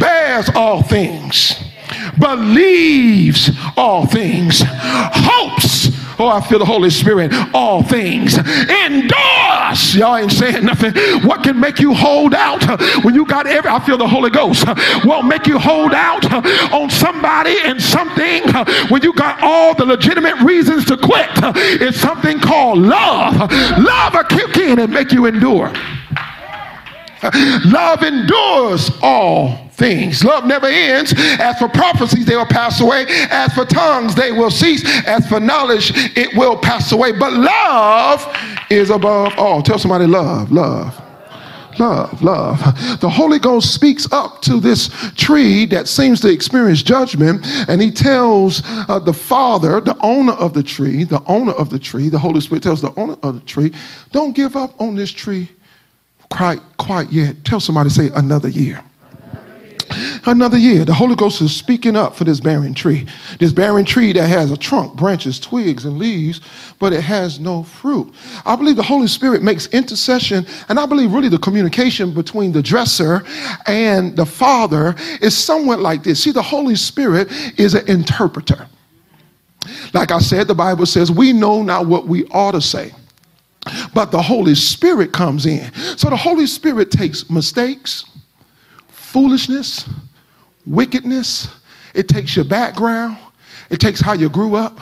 [0.00, 1.54] bears all things,
[2.18, 7.32] believes all things, hopes Oh, I feel the Holy Spirit.
[7.52, 9.94] All things endorse.
[9.94, 10.94] Y'all ain't saying nothing.
[11.26, 12.62] What can make you hold out
[13.04, 13.70] when you got every?
[13.70, 14.66] I feel the Holy Ghost.
[15.04, 16.24] What make you hold out
[16.72, 18.42] on somebody and something
[18.88, 21.30] when you got all the legitimate reasons to quit?
[21.32, 23.50] It's something called love.
[23.78, 25.72] Love will kick in and make you endure.
[27.64, 30.24] Love endures all things.
[30.24, 31.12] Love never ends.
[31.16, 33.04] As for prophecies, they will pass away.
[33.08, 34.84] As for tongues, they will cease.
[35.06, 37.12] As for knowledge, it will pass away.
[37.12, 38.26] But love
[38.70, 39.62] is above all.
[39.62, 41.00] Tell somebody, love, love.
[41.78, 42.60] Love, love.
[43.00, 47.90] The Holy Ghost speaks up to this tree that seems to experience judgment, and he
[47.90, 52.18] tells uh, the father, the owner of the tree, the owner of the tree, the
[52.18, 53.72] Holy Spirit tells the owner of the tree,
[54.12, 55.48] don't give up on this tree
[56.30, 57.44] quite, quite yet.
[57.44, 58.80] Tell somebody, say, another year
[60.26, 60.84] another year.
[60.84, 63.06] The Holy Ghost is speaking up for this barren tree.
[63.38, 66.40] This barren tree that has a trunk, branches, twigs, and leaves,
[66.78, 68.12] but it has no fruit.
[68.44, 72.62] I believe the Holy Spirit makes intercession, and I believe really the communication between the
[72.62, 73.24] dresser
[73.66, 76.22] and the Father is somewhat like this.
[76.22, 77.28] See, the Holy Spirit
[77.58, 78.66] is an interpreter.
[79.92, 82.92] Like I said, the Bible says, we know not what we ought to say
[83.94, 85.72] but the Holy Spirit comes in.
[85.96, 88.04] So the Holy Spirit takes mistakes,
[89.14, 89.88] foolishness,
[90.66, 91.46] wickedness,
[91.94, 93.16] it takes your background,
[93.70, 94.80] it takes how you grew up,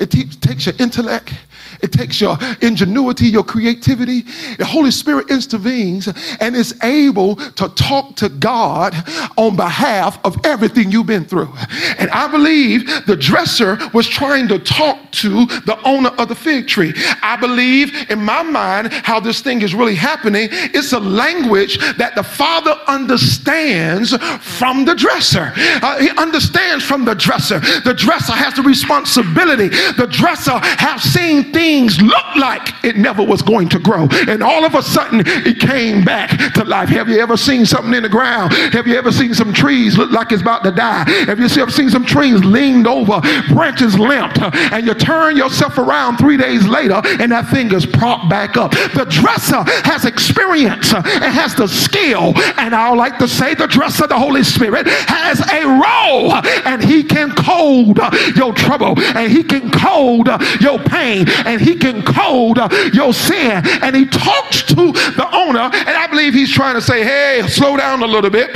[0.00, 1.32] it te- takes your intellect,
[1.80, 4.22] it takes your ingenuity, your creativity.
[4.58, 6.08] The Holy Spirit intervenes
[6.40, 8.94] and is able to talk to God
[9.36, 11.52] on behalf of everything you've been through.
[11.98, 16.68] And I believe the dresser was trying to talk to the owner of the fig
[16.68, 16.92] tree.
[17.22, 20.48] I believe in my mind how this thing is really happening.
[20.50, 25.52] It's a language that the Father understands from the dresser.
[25.56, 27.60] Uh, he understands from the dresser.
[27.60, 33.42] The dresser has the responsibility The dresser have seen things look like it never was
[33.42, 34.08] going to grow.
[34.28, 36.88] And all of a sudden, it came back to life.
[36.88, 38.52] Have you ever seen something in the ground?
[38.72, 41.08] Have you ever seen some trees look like it's about to die?
[41.26, 44.40] Have you ever seen some trees leaned over, branches limp,
[44.72, 48.70] and you turn yourself around three days later and that thing is propped back up?
[48.72, 53.66] The dresser has experience and has the skill, and I would like to say the
[53.66, 56.32] dresser, the Holy Spirit, has a role,
[56.66, 57.98] and he can code
[58.36, 60.28] your trouble, and he can code
[60.60, 62.58] your pain, and he can code
[62.94, 67.02] your sin, and he talks to the owner, and I believe he's trying to say,
[67.02, 68.54] hey, slow down a little bit.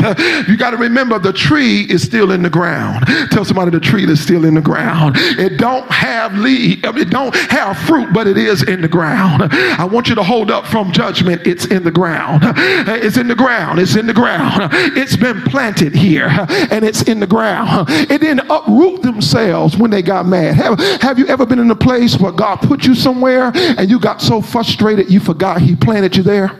[0.48, 3.06] You got to remember the tree is still in the ground.
[3.30, 5.16] Tell somebody the tree is still in the ground.
[5.16, 9.48] It don't have leaf, it don't have fruit, but it is in the ground.
[9.52, 11.46] I want you to hold up from judgment.
[11.46, 12.42] It's in the ground.
[12.44, 13.78] It's in the ground.
[13.78, 14.70] It's in the ground.
[14.96, 16.28] It's been planted here
[16.70, 17.88] and it's in the ground.
[17.90, 20.54] It didn't uproot themselves when they got mad.
[20.56, 23.98] Have, have you ever been in a place where God put you somewhere and you
[23.98, 26.58] got so frustrated you forgot He planted you there?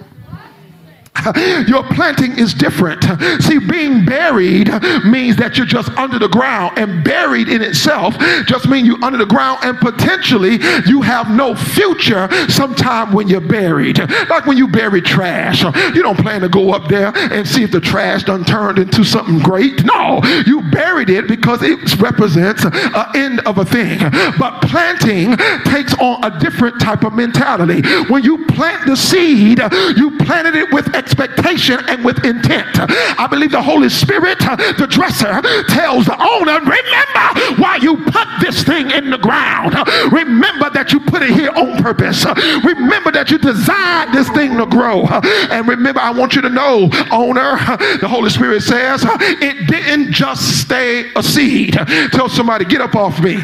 [1.68, 3.04] Your planting is different.
[3.42, 4.68] See, being buried
[5.04, 9.18] means that you're just under the ground, and buried in itself just means you're under
[9.18, 13.98] the ground, and potentially you have no future sometime when you're buried.
[14.28, 15.62] Like when you bury trash,
[15.94, 19.04] you don't plan to go up there and see if the trash done turned into
[19.04, 19.84] something great.
[19.84, 23.98] No, you buried it because it represents an end of a thing.
[24.38, 27.82] But planting takes on a different type of mentality.
[28.08, 29.60] When you plant the seed,
[29.96, 32.70] you planted it with expectation and with intent.
[33.18, 38.28] I believe the Holy Spirit, uh, the dresser, tells the owner, remember why you put
[38.40, 39.74] this thing in the ground.
[40.12, 42.24] Remember that you put it here on purpose.
[42.64, 45.06] Remember that you designed this thing to grow.
[45.50, 47.56] And remember, I want you to know, owner,
[48.00, 51.74] the Holy Spirit says, it didn't just stay a seed.
[52.12, 53.38] Tell somebody, get up off me.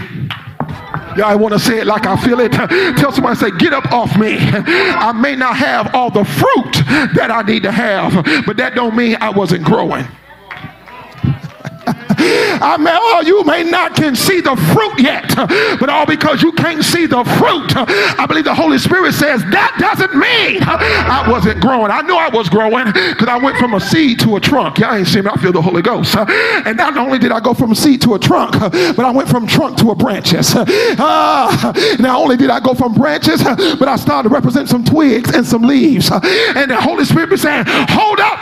[1.21, 2.53] I want to say it like I feel it.
[2.53, 4.37] Tell somebody, say, get up off me.
[4.39, 6.73] I may not have all the fruit
[7.15, 8.13] that I need to have,
[8.47, 10.07] but that don't mean I wasn't growing.
[12.61, 15.29] I mean, oh, you may not can see the fruit yet,
[15.81, 19.77] but all because you can't see the fruit, I believe the Holy Spirit says that
[19.79, 21.91] doesn't mean I wasn't growing.
[21.91, 24.79] I knew I was growing because I went from a seed to a trunk.
[24.79, 25.31] Y'all ain't seen me.
[25.31, 26.17] I feel the Holy Ghost.
[26.17, 29.29] And not only did I go from a seed to a trunk, but I went
[29.29, 30.55] from trunk to a branches.
[30.55, 35.35] Uh, not only did I go from branches, but I started to represent some twigs
[35.35, 36.11] and some leaves.
[36.11, 38.39] And the Holy Spirit was saying, hold up,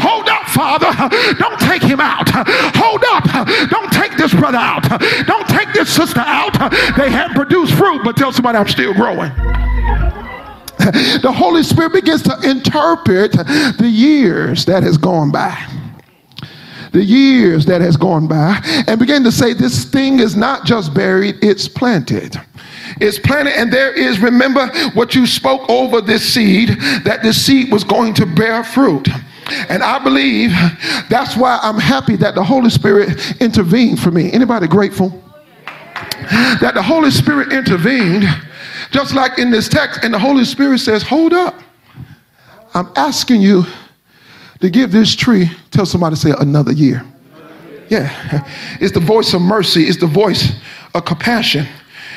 [0.00, 0.92] hold up, Father.
[1.38, 2.28] Don't take him out.
[2.76, 3.48] Hold up.
[3.70, 4.82] Don't take this brother out.
[5.26, 6.52] Don't take this sister out.
[6.96, 9.32] They haven't produced fruit, but tell somebody I'm still growing.
[11.22, 15.56] The Holy Spirit begins to interpret the years that has gone by
[16.92, 20.92] the years that has gone by and begin to say this thing is not just
[20.92, 22.36] buried it's planted
[23.00, 26.68] it's planted and there is remember what you spoke over this seed
[27.04, 29.08] that this seed was going to bear fruit
[29.68, 30.50] and I believe
[31.08, 34.32] that's why I'm happy that the Holy Spirit intervened for me.
[34.32, 35.10] Anybody grateful?
[36.60, 38.24] That the Holy Spirit intervened,
[38.90, 41.54] just like in this text, and the Holy Spirit says, Hold up.
[42.74, 43.64] I'm asking you
[44.60, 47.04] to give this tree, tell somebody, say, another year.
[47.88, 48.46] Yeah,
[48.80, 50.52] it's the voice of mercy, it's the voice
[50.94, 51.66] of compassion.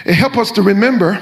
[0.05, 1.21] It helps us to remember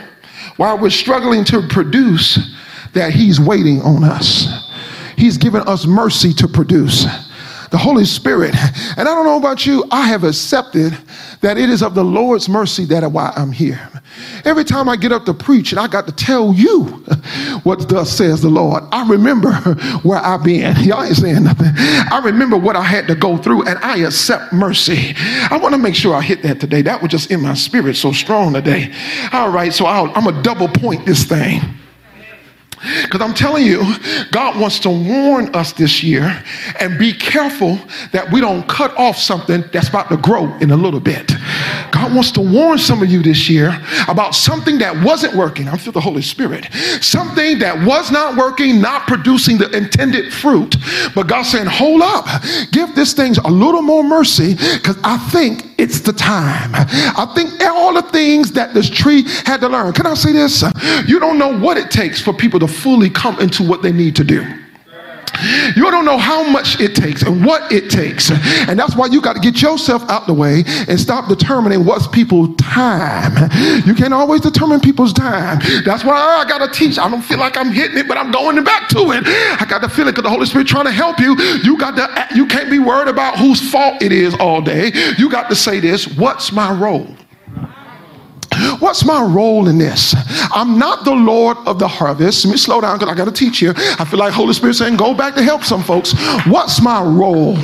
[0.58, 2.56] while we're struggling to produce
[2.94, 4.63] that He's waiting on us.
[5.24, 7.06] He's given us mercy to produce.
[7.72, 8.54] The Holy Spirit.
[8.98, 10.98] And I don't know about you, I have accepted
[11.40, 13.90] that it is of the Lord's mercy that why I'm here.
[14.44, 16.84] Every time I get up to preach and I got to tell you
[17.64, 19.54] what thus says the Lord, I remember
[20.04, 20.76] where I've been.
[20.84, 21.72] Y'all ain't saying nothing.
[21.78, 25.14] I remember what I had to go through and I accept mercy.
[25.16, 26.82] I want to make sure I hit that today.
[26.82, 28.94] That was just in my spirit so strong today.
[29.32, 31.62] All right, so i am a double point this thing.
[33.04, 33.84] Because I'm telling you,
[34.32, 36.44] God wants to warn us this year
[36.80, 37.80] and be careful
[38.12, 41.32] that we don't cut off something that's about to grow in a little bit.
[41.92, 45.68] God wants to warn some of you this year about something that wasn't working.
[45.70, 46.68] I'm feel the Holy Spirit.
[47.02, 50.76] Something that was not working, not producing the intended fruit.
[51.14, 52.26] But God's saying, hold up,
[52.72, 56.72] give this thing a little more mercy because I think it's the time.
[56.74, 59.94] I think all the things that this tree had to learn.
[59.94, 60.64] Can I say this?
[61.08, 64.16] You don't know what it takes for people to fully come into what they need
[64.18, 64.46] to do.
[65.76, 68.32] You don't know how much it takes and what it takes.
[68.32, 72.08] And that's why you got to get yourself out the way and stop determining what's
[72.08, 73.50] people's time.
[73.86, 75.60] You can't always determine people's time.
[75.84, 76.98] That's why I got to teach.
[76.98, 79.24] I don't feel like I'm hitting it, but I'm going back to it.
[79.26, 81.36] I got to feel it because the Holy Spirit trying to help you.
[81.64, 84.92] You got to you can't be worried about whose fault it is all day.
[85.18, 87.08] You got to say this, what's my role?
[88.84, 90.14] What's my role in this?
[90.52, 92.44] I'm not the Lord of the harvest.
[92.44, 93.74] Let me slow down because I got to teach here.
[93.78, 96.14] I feel like Holy Spirit saying, go back to help some folks.
[96.46, 97.56] What's my role?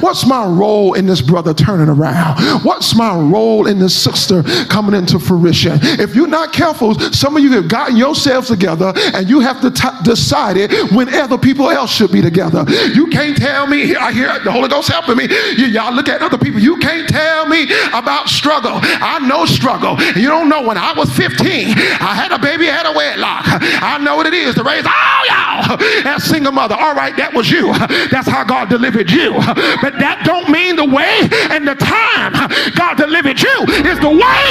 [0.00, 2.62] What's my role in this brother turning around?
[2.62, 5.78] What's my role in this sister coming into fruition?
[5.82, 9.70] If you're not careful, some of you have gotten yourselves together and you have to
[9.70, 12.66] t- decide it when other people else should be together.
[12.92, 15.24] You can't tell me, I hear the Holy Ghost helping me.
[15.56, 16.60] You, y'all look at other people.
[16.60, 17.64] You can't tell me
[17.94, 18.78] about struggle.
[18.82, 19.98] I know struggle.
[20.14, 21.70] You don't know when I was 15,
[22.02, 23.44] I had a baby, I had a wedlock.
[23.82, 26.74] I know what it is to raise all y'all as single mother.
[26.74, 27.72] All right, that was you.
[28.10, 29.32] That's how God delivered you.
[29.80, 32.32] But that don't mean the way and the time
[32.74, 33.56] God delivered you
[33.86, 34.42] is the way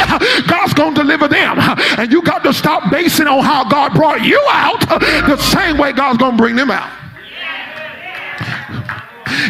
[0.47, 1.59] God's going to deliver them.
[1.99, 4.81] And you got to stop basing on how God brought you out
[5.27, 6.91] the same way God's going to bring them out.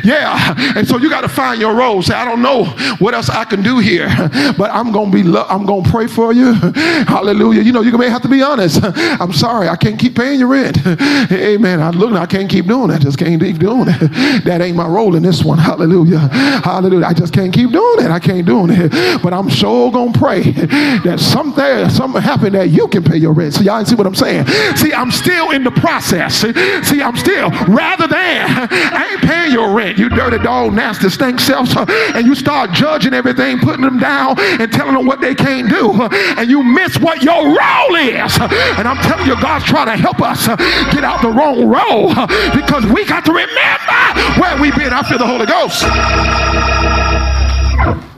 [0.03, 0.53] Yeah.
[0.75, 2.01] And so you got to find your role.
[2.01, 2.65] Say, I don't know
[2.99, 4.07] what else I can do here,
[4.57, 6.53] but I'm to be, lo- I'm to pray for you.
[7.07, 7.61] Hallelujah.
[7.61, 8.79] You know, you may have to be honest.
[8.83, 9.67] I'm sorry.
[9.69, 10.77] I can't keep paying your rent.
[11.31, 11.81] Amen.
[11.81, 13.01] I look, I can't keep doing that.
[13.01, 14.43] Just can't keep doing it.
[14.45, 15.57] That ain't my role in this one.
[15.57, 16.19] Hallelujah.
[16.19, 17.05] Hallelujah.
[17.05, 18.11] I just can't keep doing it.
[18.11, 19.21] I can't do it.
[19.21, 23.53] But I'm sure to pray that something, something happened that you can pay your rent.
[23.53, 24.47] So y'all see what I'm saying?
[24.75, 26.35] See, I'm still in the process.
[26.87, 31.75] See, I'm still, rather than, I ain't paying your You dirty dog, nasty stink self.
[32.15, 35.91] And you start judging everything, putting them down and telling them what they can't do.
[36.37, 38.37] And you miss what your role is.
[38.39, 40.47] And I'm telling you, God's trying to help us
[40.93, 42.07] get out the wrong role
[42.55, 44.93] because we got to remember where we've been.
[44.93, 46.74] I feel the Holy Ghost.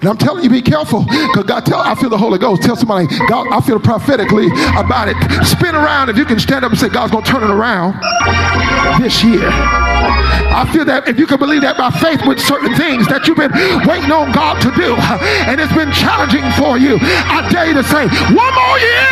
[0.01, 1.01] And I'm telling you, be careful.
[1.03, 2.61] Because God tell I feel the Holy Ghost.
[2.61, 5.17] Tell somebody, God, I feel prophetically about it.
[5.45, 7.97] Spin around if you can stand up and say, God's gonna turn it around
[9.01, 9.49] this year.
[9.49, 13.37] I feel that if you can believe that by faith with certain things that you've
[13.37, 13.53] been
[13.89, 14.93] waiting on God to do,
[15.49, 18.05] and it's been challenging for you, I dare you to say,
[18.37, 19.09] one more year.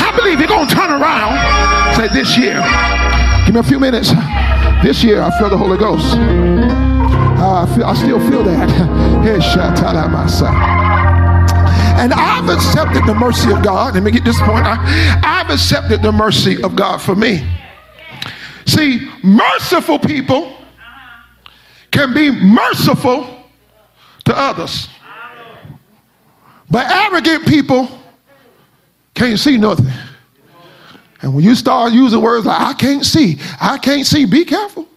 [0.00, 1.36] I believe you're gonna turn around.
[1.96, 2.64] Say this year.
[3.44, 4.10] Give me a few minutes.
[4.82, 6.16] This year I feel the Holy Ghost.
[7.54, 8.68] I, feel, I still feel that.
[11.96, 13.94] And I've accepted the mercy of God.
[13.94, 14.66] Let me get this point.
[14.66, 17.48] I, I've accepted the mercy of God for me.
[18.66, 20.56] See, merciful people
[21.90, 23.44] can be merciful
[24.24, 24.88] to others.
[26.70, 27.88] But arrogant people
[29.14, 29.86] can't see nothing.
[31.22, 34.88] And when you start using words like, I can't see, I can't see, be careful.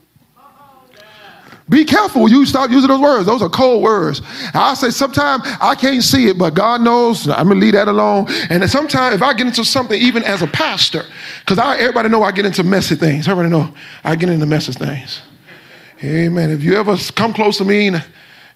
[1.70, 3.26] Be careful you stop using those words.
[3.26, 4.22] Those are cold words.
[4.54, 7.28] I say sometimes I can't see it, but God knows.
[7.28, 8.28] I'm gonna leave that alone.
[8.50, 11.04] And sometimes if I get into something, even as a pastor,
[11.40, 13.28] because everybody know I get into messy things.
[13.28, 15.22] Everybody know I get into messy things.
[16.02, 16.52] Amen.
[16.52, 18.06] If you ever come close to me and,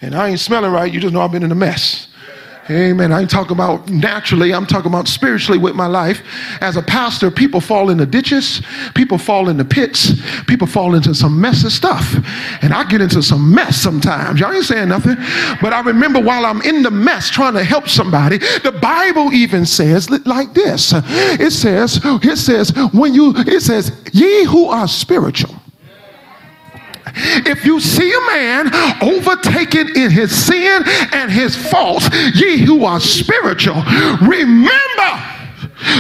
[0.02, 2.11] and I ain't smelling right, you just know I've been in a mess.
[2.70, 3.12] Amen.
[3.12, 6.22] I ain't talking about naturally, I'm talking about spiritually with my life.
[6.62, 8.62] As a pastor, people fall into ditches,
[8.94, 10.14] people fall into pits,
[10.46, 12.16] people fall into some messy stuff.
[12.62, 14.40] And I get into some mess sometimes.
[14.40, 15.16] Y'all ain't saying nothing.
[15.62, 19.66] But I remember while I'm in the mess trying to help somebody, the Bible even
[19.66, 20.94] says like this.
[20.94, 25.61] It says, it says, when you, it says, ye who are spiritual
[27.16, 28.68] if you see a man
[29.02, 30.84] overtaken in his sin
[31.14, 33.84] and his faults, ye who are spiritual,
[34.22, 34.72] remember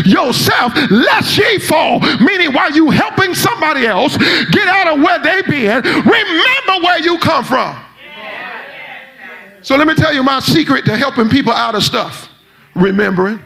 [0.06, 2.00] yourself lest ye fall.
[2.00, 7.18] Meaning while you helping somebody else get out of where they been remember where you
[7.20, 7.78] come from.
[9.64, 12.30] So let me tell you my secret to helping people out of stuff.
[12.76, 13.40] Remembering.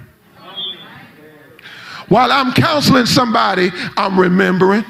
[2.07, 4.85] While i'm counseling somebody i'm remembering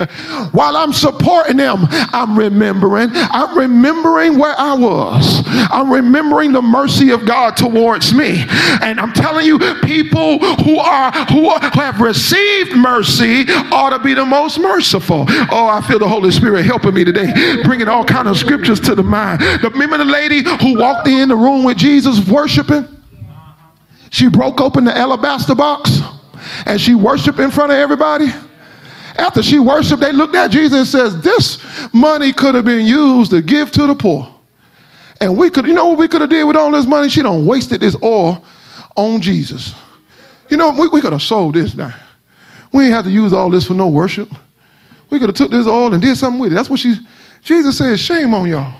[0.52, 3.10] while I'm supporting them, I'm remembering.
[3.12, 5.42] I'm remembering where I was.
[5.46, 8.44] I'm remembering the mercy of God towards me.
[8.82, 14.24] And I'm telling you, people who are who have received mercy ought to be the
[14.24, 15.26] most merciful.
[15.28, 18.94] Oh, I feel the Holy Spirit helping me today, bringing all kind of scriptures to
[18.94, 19.42] the mind.
[19.62, 22.86] Remember the lady who walked in the room with Jesus worshiping?
[24.10, 26.00] She broke open the alabaster box
[26.66, 28.32] and she worshiped in front of everybody.
[29.20, 31.62] After she worshiped, they looked at Jesus and says, This
[31.92, 34.34] money could have been used to give to the poor.
[35.20, 37.10] And we could, you know what we could have did with all this money?
[37.10, 38.42] She don't wasted this oil
[38.96, 39.74] on Jesus.
[40.48, 41.94] You know, we, we could have sold this now.
[42.72, 44.30] We ain't have to use all this for no worship.
[45.10, 46.54] We could have took this oil and did something with it.
[46.54, 46.94] That's what she,
[47.42, 48.74] Jesus says, shame on y'all.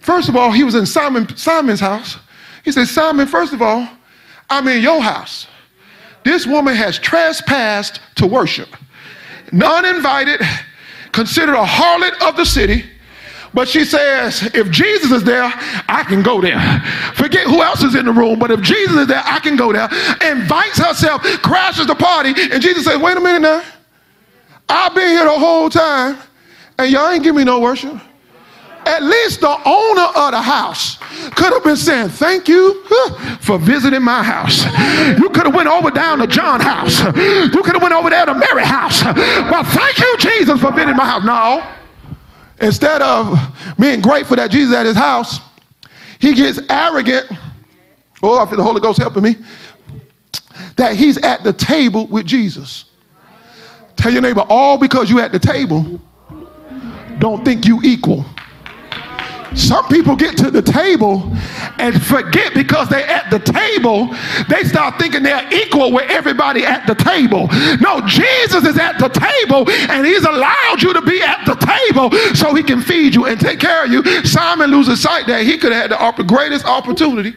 [0.00, 2.18] First of all, he was in Simon, Simon's house.
[2.64, 3.88] He said, Simon, first of all,
[4.50, 5.46] I'm in your house.
[6.24, 8.70] This woman has trespassed to worship
[9.52, 10.40] uninvited,
[11.12, 12.84] considered a harlot of the city,
[13.56, 15.50] But she says, if Jesus is there,
[15.88, 16.60] I can go there.
[17.14, 19.72] Forget who else is in the room, but if Jesus is there, I can go
[19.72, 19.88] there.
[20.30, 23.62] Invites herself, crashes the party, and Jesus says, wait a minute now.
[24.68, 26.18] I've been here the whole time,
[26.78, 27.98] and y'all ain't give me no worship.
[28.86, 30.96] At least the owner of the house
[31.34, 32.84] could have been saying, thank you
[33.40, 34.64] for visiting my house.
[35.18, 37.00] You could have went over down to John house.
[37.00, 39.02] You could have went over there to Mary house.
[39.04, 41.24] Well, thank you, Jesus, for visiting my house.
[41.24, 41.66] No.
[42.60, 43.38] Instead of
[43.78, 45.40] being grateful that Jesus at his house,
[46.20, 47.26] he gets arrogant.
[48.22, 49.36] Oh, I feel the Holy Ghost helping me.
[50.76, 52.84] That he's at the table with Jesus.
[53.96, 56.00] Tell your neighbor, all because you at the table,
[57.18, 58.24] don't think you equal.
[59.56, 61.32] Some people get to the table
[61.78, 64.14] and forget because they're at the table,
[64.48, 67.48] they start thinking they're equal with everybody at the table.
[67.80, 72.10] No, Jesus is at the table and he's allowed you to be at the table
[72.34, 74.04] so he can feed you and take care of you.
[74.24, 77.34] Simon loses sight that he could have had the greatest opportunity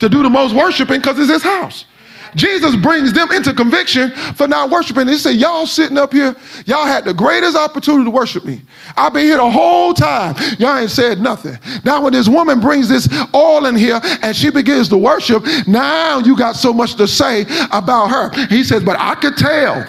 [0.00, 1.86] to do the most worshiping because it's his house.
[2.34, 5.08] Jesus brings them into conviction for not worshiping.
[5.08, 6.34] He said, Y'all sitting up here,
[6.66, 8.62] y'all had the greatest opportunity to worship me.
[8.96, 10.34] I've been here the whole time.
[10.58, 11.58] Y'all ain't said nothing.
[11.84, 16.18] Now, when this woman brings this all in here and she begins to worship, now
[16.18, 18.46] you got so much to say about her.
[18.46, 19.86] He says, But I could tell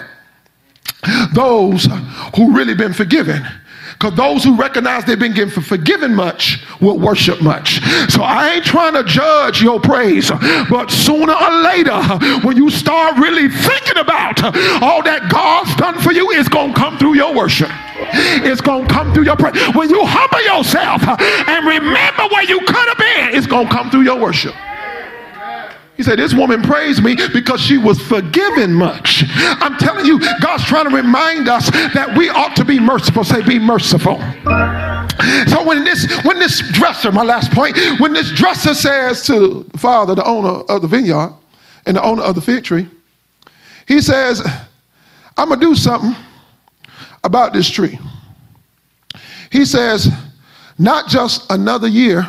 [1.34, 1.86] those
[2.36, 3.44] who really been forgiven
[3.98, 7.80] because those who recognize they've been given forgiven much will worship much.
[8.10, 10.30] So I ain't trying to judge your praise,
[10.68, 11.98] but sooner or later,
[12.46, 14.44] when you start really thinking about
[14.82, 17.70] all that God's done for you, it's going to come through your worship.
[18.44, 19.56] It's going to come through your praise.
[19.74, 23.90] When you humble yourself and remember where you could have been, it's going to come
[23.90, 24.54] through your worship.
[25.96, 29.24] He said, This woman praised me because she was forgiven much.
[29.26, 33.24] I'm telling you, God's trying to remind us that we ought to be merciful.
[33.24, 34.18] Say, be merciful.
[35.48, 39.78] So when this when this dresser, my last point, when this dresser says to the
[39.78, 41.32] father, the owner of the vineyard,
[41.86, 42.88] and the owner of the fig tree,
[43.88, 44.46] he says,
[45.36, 46.14] I'm gonna do something
[47.24, 47.98] about this tree.
[49.50, 50.08] He says,
[50.78, 52.28] not just another year,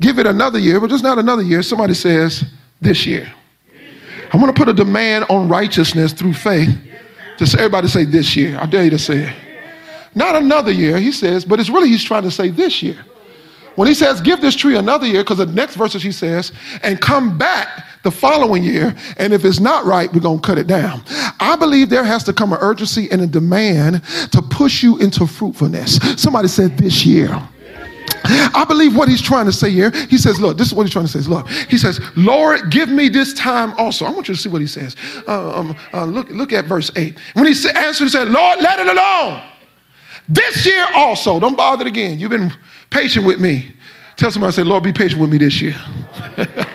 [0.00, 1.62] give it another year, but just not another year.
[1.62, 2.44] Somebody says,
[2.82, 3.32] this year.
[4.32, 6.76] I'm going to put a demand on righteousness through faith.
[7.38, 8.58] Just everybody say this year.
[8.58, 9.36] I dare you to say it.
[10.14, 12.98] Not another year, he says, but it's really he's trying to say this year.
[13.76, 16.52] When he says, give this tree another year, because the next verses he says,
[16.82, 20.58] and come back the following year, and if it's not right, we're going to cut
[20.58, 21.02] it down.
[21.40, 25.26] I believe there has to come an urgency and a demand to push you into
[25.26, 25.96] fruitfulness.
[26.20, 27.30] Somebody said this year.
[28.54, 29.90] I believe what he's trying to say here.
[30.08, 31.18] He says, Look, this is what he's trying to say.
[31.18, 34.04] Is, look, he says, Lord, give me this time also.
[34.04, 34.96] I want you to see what he says.
[35.26, 37.18] Uh, um, uh, look, look at verse 8.
[37.34, 39.42] When he answered, he said, Lord, let it alone.
[40.28, 42.18] This year also, don't bother it again.
[42.18, 42.52] You've been
[42.90, 43.74] patient with me.
[44.16, 45.74] Tell somebody, say, Lord, be patient with me this year.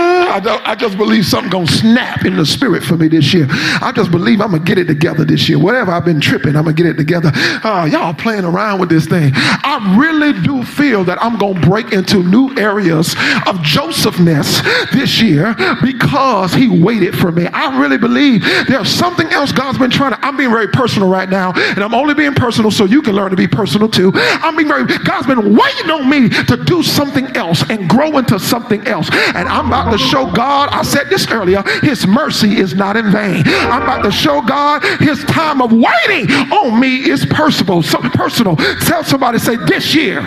[0.00, 3.46] I, I, just believe something gonna snap in the spirit for me this year.
[3.50, 5.58] I just believe I'm gonna get it together this year.
[5.58, 7.32] Whatever I've been tripping, I'm gonna get it together.
[7.34, 9.32] Uh, y'all playing around with this thing.
[9.34, 13.12] I really do feel that I'm gonna break into new areas
[13.46, 17.46] of Josephness this year because he waited for me.
[17.46, 20.24] I really believe there's something else God's been trying to.
[20.24, 23.30] I'm being very personal right now, and I'm only being personal so you can learn
[23.30, 24.12] to be personal too.
[24.14, 24.86] I'm being very.
[24.98, 29.48] God's been waiting on me to do something else and grow into something else, and
[29.48, 33.42] I'm about to show God, I said this earlier, his mercy is not in vain.
[33.46, 37.82] I'm about to show God his time of waiting on me is personal.
[37.82, 38.56] So personal.
[38.56, 40.20] Tell somebody, say, this year.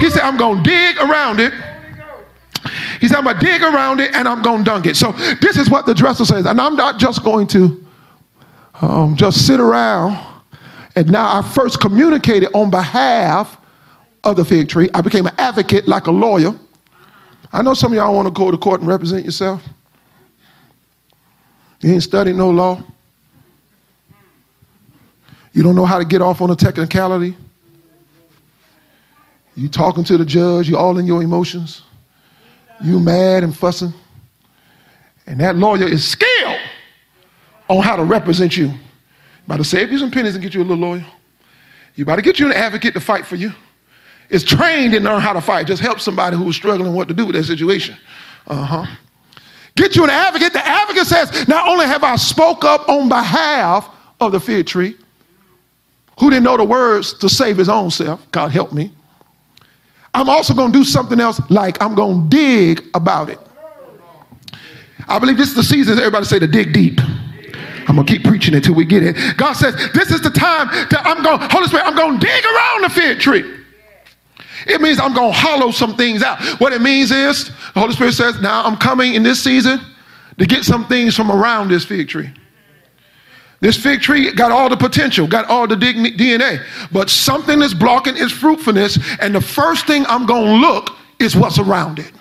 [0.00, 1.52] He said, I'm going to dig around it.
[3.00, 4.96] He said, I'm going to dig around it and I'm going to dung it.
[4.96, 6.46] So this is what the dresser says.
[6.46, 7.86] And I'm not just going to
[8.80, 10.18] um, just sit around.
[10.96, 13.56] And now I first communicated on behalf
[14.24, 14.88] of the fig tree.
[14.94, 16.58] I became an advocate like a lawyer.
[17.52, 19.62] I know some of y'all want to go to court and represent yourself.
[21.80, 22.82] You ain't studied no law.
[25.52, 27.36] You don't know how to get off on a technicality.
[29.54, 31.82] You talking to the judge, you all in your emotions.
[32.82, 33.92] You mad and fussing.
[35.26, 36.60] And that lawyer is skilled
[37.68, 38.72] on how to represent you.
[39.46, 41.06] About to save you some pennies and get you a little lawyer.
[41.94, 43.52] You about to get you an advocate to fight for you
[44.30, 45.66] is trained and learn how to fight.
[45.66, 47.96] Just help somebody who's struggling what to do with that situation.
[48.46, 48.86] Uh-huh.
[49.74, 50.52] Get you an advocate.
[50.52, 53.88] The advocate says, not only have I spoke up on behalf
[54.20, 54.96] of the fig tree,
[56.18, 58.90] who didn't know the words to save his own self, God help me.
[60.14, 63.38] I'm also going to do something else, like I'm going to dig about it.
[65.06, 67.00] I believe this is the season, everybody say to dig deep.
[67.88, 69.16] I'm gonna keep preaching until we get it.
[69.38, 72.82] God says, This is the time that I'm going, Holy Spirit, I'm gonna dig around
[72.82, 73.57] the fig tree.
[74.68, 76.40] It means I'm gonna hollow some things out.
[76.60, 79.80] What it means is, the Holy Spirit says, Now I'm coming in this season
[80.38, 82.30] to get some things from around this fig tree.
[83.60, 88.16] This fig tree got all the potential, got all the DNA, but something is blocking
[88.16, 92.12] its fruitfulness, and the first thing I'm gonna look is what's around it.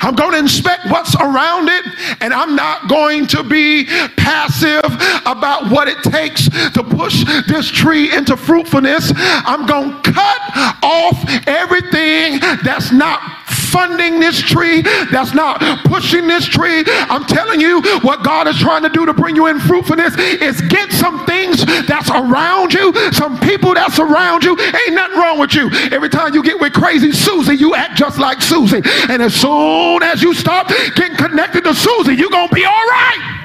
[0.00, 1.84] I'm going to inspect what's around it,
[2.20, 3.86] and I'm not going to be
[4.16, 4.84] passive
[5.26, 9.12] about what it takes to push this tree into fruitfulness.
[9.16, 10.40] I'm going to cut
[10.82, 13.37] off everything that's not
[13.70, 16.84] funding this tree, that's not pushing this tree.
[16.86, 20.60] I'm telling you, what God is trying to do to bring you in fruitfulness is
[20.62, 24.58] get some things that's around you, some people that's around you.
[24.58, 25.70] Ain't nothing wrong with you.
[25.92, 28.82] Every time you get with crazy Susie, you act just like Susie.
[29.08, 32.72] And as soon as you stop getting connected to Susie, you're going to be all
[32.72, 33.44] right.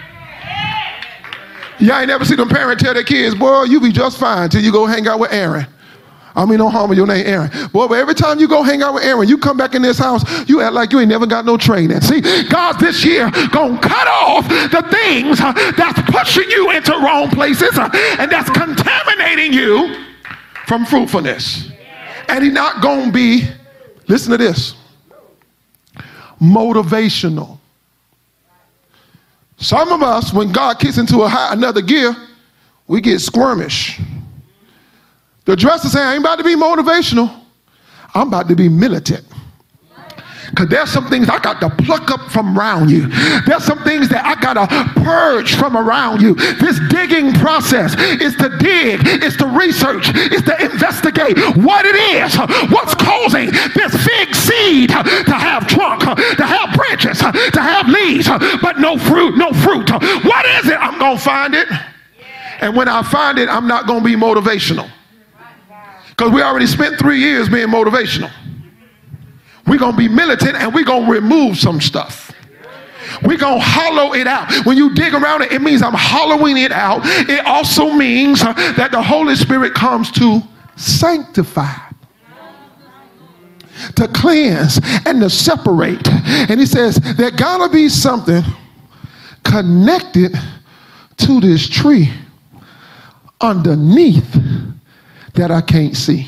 [1.79, 4.61] Y'all ain't never seen them parents tell their kids, boy, you be just fine till
[4.61, 5.67] you go hang out with Aaron.
[6.35, 7.51] I mean, no harm with your name, Aaron.
[7.71, 9.99] Boy, but every time you go hang out with Aaron, you come back in this
[9.99, 12.01] house, you act like you ain't never got no training.
[12.01, 17.29] See, God this year gonna cut off the things uh, that's pushing you into wrong
[17.29, 20.03] places uh, and that's contaminating you
[20.67, 21.69] from fruitfulness.
[22.29, 23.47] And he's not gonna be,
[24.07, 24.75] listen to this,
[26.41, 27.59] motivational.
[29.57, 32.15] Some of us, when God kicks into a high, another gear,
[32.87, 34.01] we get squirmish.
[35.45, 37.41] The dresser saying, I ain't about to be motivational.
[38.13, 39.25] I'm about to be militant.
[40.49, 43.07] Because there's some things I got to pluck up from around you.
[43.47, 46.35] There's some things that I got to purge from around you.
[46.35, 52.37] This digging process is to dig, it's to research, it's to investigate what it is,
[52.71, 58.29] what's causing this fig seed to have trunk, to have branches, to have leaves,
[58.61, 59.89] but no fruit, no fruit.
[59.89, 60.77] What is it?
[60.77, 61.67] I'm going to find it.
[62.61, 64.87] And when I find it, I'm not going to be motivational.
[66.15, 68.31] Because we already spent three years being motivational.
[69.65, 72.31] We're going to be militant and we're going to remove some stuff.
[73.23, 74.51] We're going to hollow it out.
[74.65, 77.01] When you dig around it, it means I'm hollowing it out.
[77.03, 80.41] It also means uh, that the Holy Spirit comes to
[80.75, 81.73] sanctify,
[83.95, 86.07] to cleanse, and to separate.
[86.07, 88.43] And he says, there got to be something
[89.43, 90.35] connected
[91.17, 92.11] to this tree
[93.39, 94.35] underneath
[95.33, 96.27] that I can't see.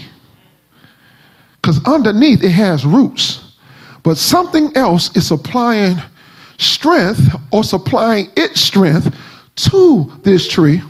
[1.62, 3.58] Because underneath it has roots,
[4.03, 5.97] but something else is supplying
[6.58, 9.16] strength or supplying its strength
[9.56, 10.82] to this tree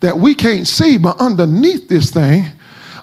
[0.00, 2.44] that we can't see, but underneath this thing,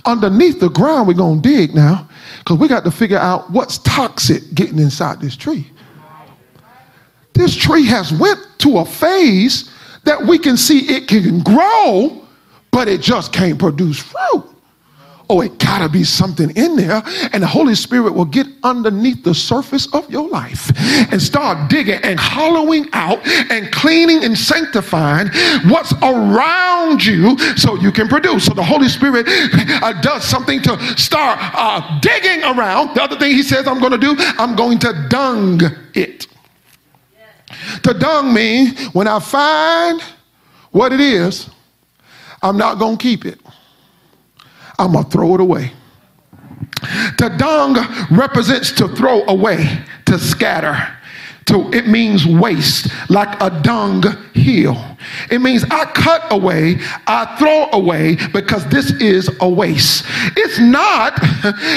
[0.06, 2.08] underneath the ground, we're to dig now
[2.40, 5.68] because we got to figure out what's toxic getting inside this tree.
[7.34, 9.72] This tree has went to a phase
[10.04, 12.21] that we can see it can grow
[12.72, 14.52] but it just can't produce fruit.
[15.32, 17.02] Oh, it gotta be something in there,
[17.32, 20.74] and the Holy Spirit will get underneath the surface of your life
[21.10, 25.30] and start digging and hollowing out and cleaning and sanctifying
[25.70, 28.46] what's around you so you can produce.
[28.46, 32.94] So the Holy Spirit uh, does something to start uh, digging around.
[32.94, 35.62] The other thing He says, I'm gonna do, I'm going to dung
[35.94, 36.28] it.
[37.84, 40.02] To dung means when I find
[40.72, 41.50] what it is,
[42.42, 43.40] I'm not going to keep it.
[44.80, 45.72] I'm going to throw it away.
[47.18, 47.78] To dung
[48.10, 50.98] represents to throw away, to scatter.
[51.46, 54.78] To, it means waste, like a dung hill.
[55.30, 56.78] It means I cut away,
[57.08, 60.06] I throw away because this is a waste.
[60.38, 61.14] It's not,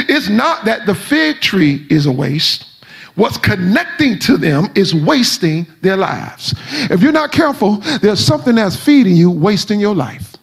[0.09, 2.67] it's not that the fig tree is a waste.
[3.15, 6.55] What's connecting to them is wasting their lives.
[6.91, 10.34] If you're not careful, there's something that's feeding you, wasting your life.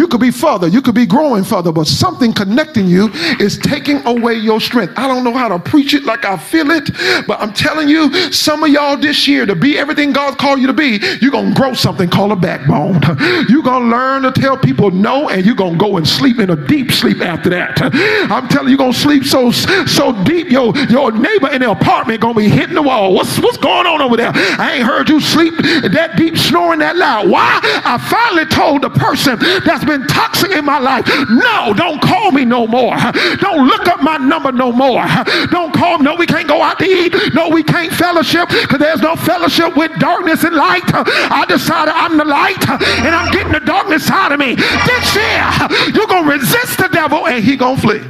[0.00, 4.02] You could be further, you could be growing further, but something connecting you is taking
[4.06, 4.94] away your strength.
[4.96, 6.88] I don't know how to preach it like I feel it,
[7.26, 10.66] but I'm telling you, some of y'all this year, to be everything God called you
[10.68, 13.02] to be, you're going to grow something called a backbone.
[13.50, 16.38] You're going to learn to tell people no, and you're going to go and sleep
[16.38, 17.78] in a deep sleep after that.
[18.30, 21.70] I'm telling you, you're going to sleep so so deep, your, your neighbor in the
[21.70, 23.12] apartment going to be hitting the wall.
[23.12, 24.32] What's, what's going on over there?
[24.34, 27.28] I ain't heard you sleep that deep, snoring that loud.
[27.28, 27.60] Why?
[27.62, 31.04] I finally told the person that's been toxic in my life.
[31.28, 32.96] No, don't call me no more.
[33.40, 35.04] Don't look up my number no more.
[35.50, 35.98] Don't call.
[35.98, 37.14] No, we can't go out to eat.
[37.34, 40.84] No, we can't fellowship because there's no fellowship with darkness and light.
[40.94, 44.54] I decided I'm the light and I'm getting the darkness out of me.
[44.54, 48.00] This year, you're going to resist the devil and he going to flee.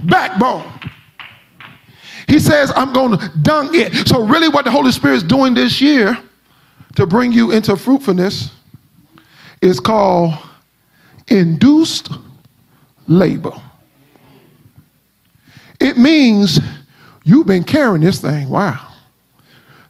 [0.00, 0.72] Backbone.
[2.28, 4.06] He says, I'm going to dung it.
[4.06, 6.16] So, really, what the Holy Spirit is doing this year
[6.94, 8.52] to bring you into fruitfulness
[9.60, 10.34] is called
[11.28, 12.10] induced
[13.06, 13.52] labor.
[15.80, 16.60] It means
[17.24, 18.48] you've been carrying this thing.
[18.48, 18.92] Wow.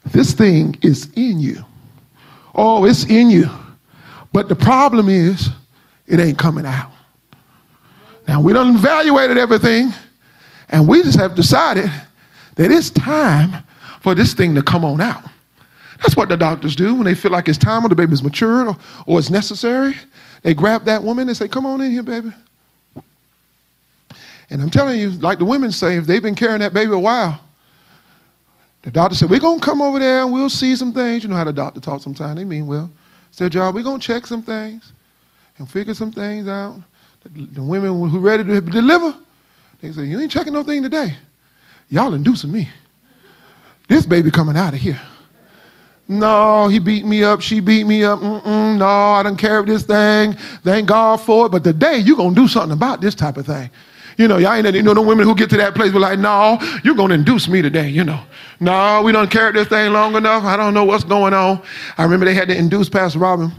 [0.06, 1.64] This thing is in you.
[2.54, 3.48] Oh, it's in you.
[4.32, 5.48] But the problem is,
[6.06, 6.90] it ain't coming out.
[8.26, 9.92] Now, we done evaluated everything,
[10.68, 11.90] and we just have decided
[12.56, 13.64] that it's time
[14.00, 15.22] for this thing to come on out.
[16.00, 18.68] That's what the doctors do when they feel like it's time or the baby's matured
[18.68, 18.76] or,
[19.06, 19.96] or it's necessary.
[20.42, 22.32] They grab that woman and say, Come on in here, baby.
[24.50, 26.98] And I'm telling you, like the women say, if they've been carrying that baby a
[26.98, 27.40] while,
[28.82, 31.24] the doctor said, We're going to come over there and we'll see some things.
[31.24, 32.36] You know how the doctor talks sometimes.
[32.36, 32.90] They mean well.
[33.28, 33.74] It's their job.
[33.74, 34.92] We're going to check some things
[35.58, 36.80] and figure some things out.
[37.24, 39.14] The, women who ready to deliver,
[39.80, 41.14] they say, You ain't checking no thing today.
[41.90, 42.68] Y'all inducing me.
[43.88, 45.00] This baby coming out of here.
[46.08, 47.42] No, he beat me up.
[47.42, 48.20] She beat me up.
[48.20, 50.32] Mm-mm, no, I don't care this thing.
[50.64, 51.48] Thank God for it.
[51.50, 53.70] But today, you're going to do something about this type of thing.
[54.16, 56.58] You know, y'all ain't, you know, women who get to that place be like, no,
[56.82, 58.20] you're going to induce me today, you know.
[58.58, 60.44] No, we don't carry this thing long enough.
[60.44, 61.62] I don't know what's going on.
[61.98, 63.52] I remember they had to induce Pastor Robin.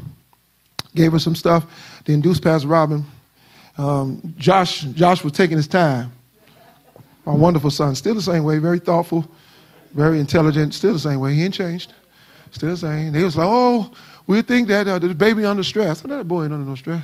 [0.96, 1.66] Gave her some stuff.
[2.04, 3.06] They induced Pastor Robin.
[3.78, 6.12] Um, Josh, Josh was taking his time.
[7.26, 9.30] My wonderful son, still the same way, very thoughtful,
[9.94, 11.36] very intelligent, still the same way.
[11.36, 11.94] He ain't changed.
[12.52, 13.14] Still same.
[13.14, 13.92] They was like, oh,
[14.28, 16.02] we think that uh, the baby under stress.
[16.02, 17.04] That boy ain't under no stress.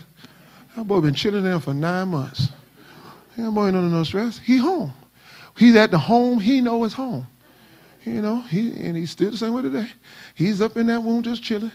[0.76, 2.50] That boy been chilling there for nine months.
[3.38, 4.40] That boy ain't under no stress.
[4.40, 4.94] He home.
[5.58, 7.28] He's at the home he know is home.
[8.04, 9.88] You know, he and he's still the same way today.
[10.36, 11.72] He's up in that womb just chilling.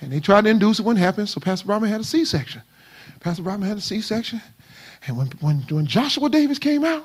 [0.00, 2.62] And they tried to induce it when it happened, so Pastor Robin had a C-section.
[3.20, 4.42] Pastor Robin had a C-section.
[5.06, 7.04] And when, when, when Joshua Davis came out,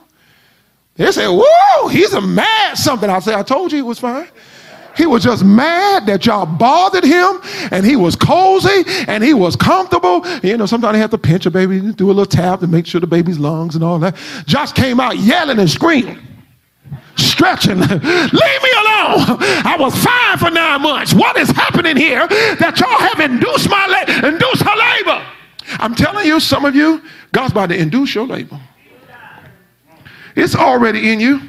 [0.95, 3.10] they said, whoa, he's a mad something.
[3.10, 4.28] I said, I told you it was fine.
[5.02, 7.41] He was just mad that y'all bothered him
[7.72, 10.24] and he was cozy and he was comfortable.
[10.43, 12.86] You know, sometimes they have to pinch a baby, do a little tap to make
[12.86, 14.16] sure the baby's lungs and all that.
[14.45, 16.20] Josh came out yelling and screaming,
[17.16, 17.80] stretching.
[17.80, 19.41] Leave me alone.
[19.66, 21.16] I was fine for nine months.
[21.16, 25.26] What is happening here that y'all have induced my la- induced her labor?
[25.80, 28.62] I'm telling you, some of you, God's about to induce your labor.
[30.36, 31.41] It's already in you.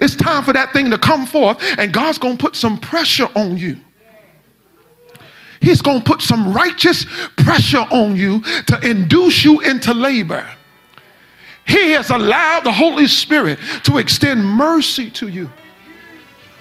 [0.00, 3.28] It's time for that thing to come forth, and God's going to put some pressure
[3.34, 3.76] on you.
[5.60, 7.04] He's going to put some righteous
[7.36, 10.46] pressure on you to induce you into labor.
[11.66, 15.50] He has allowed the Holy Spirit to extend mercy to you.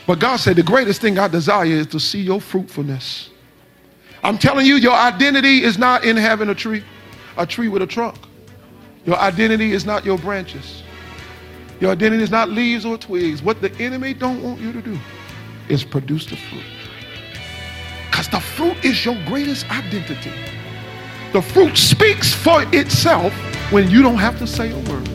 [0.05, 3.29] But God said, The greatest thing I desire is to see your fruitfulness.
[4.21, 6.83] I'm telling you, your identity is not in having a tree,
[7.37, 8.17] a tree with a trunk.
[9.05, 10.83] Your identity is not your branches.
[11.79, 13.41] Your identity is not leaves or twigs.
[13.41, 14.99] What the enemy don't want you to do
[15.69, 16.63] is produce the fruit.
[18.09, 20.33] Because the fruit is your greatest identity.
[21.31, 23.33] The fruit speaks for itself
[23.71, 25.07] when you don't have to say a word.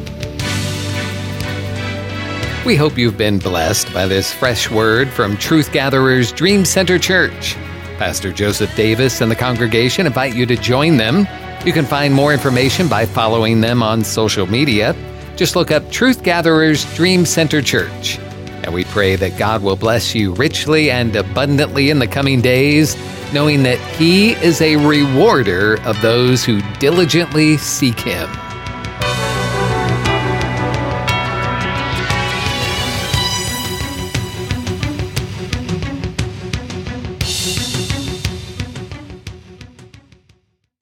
[2.64, 7.56] We hope you've been blessed by this fresh word from Truth Gatherers Dream Center Church.
[7.98, 11.28] Pastor Joseph Davis and the congregation invite you to join them.
[11.66, 14.96] You can find more information by following them on social media
[15.36, 18.18] just look up Truth Gatherers Dream Center Church.
[18.62, 22.96] And we pray that God will bless you richly and abundantly in the coming days,
[23.32, 28.28] knowing that He is a rewarder of those who diligently seek Him.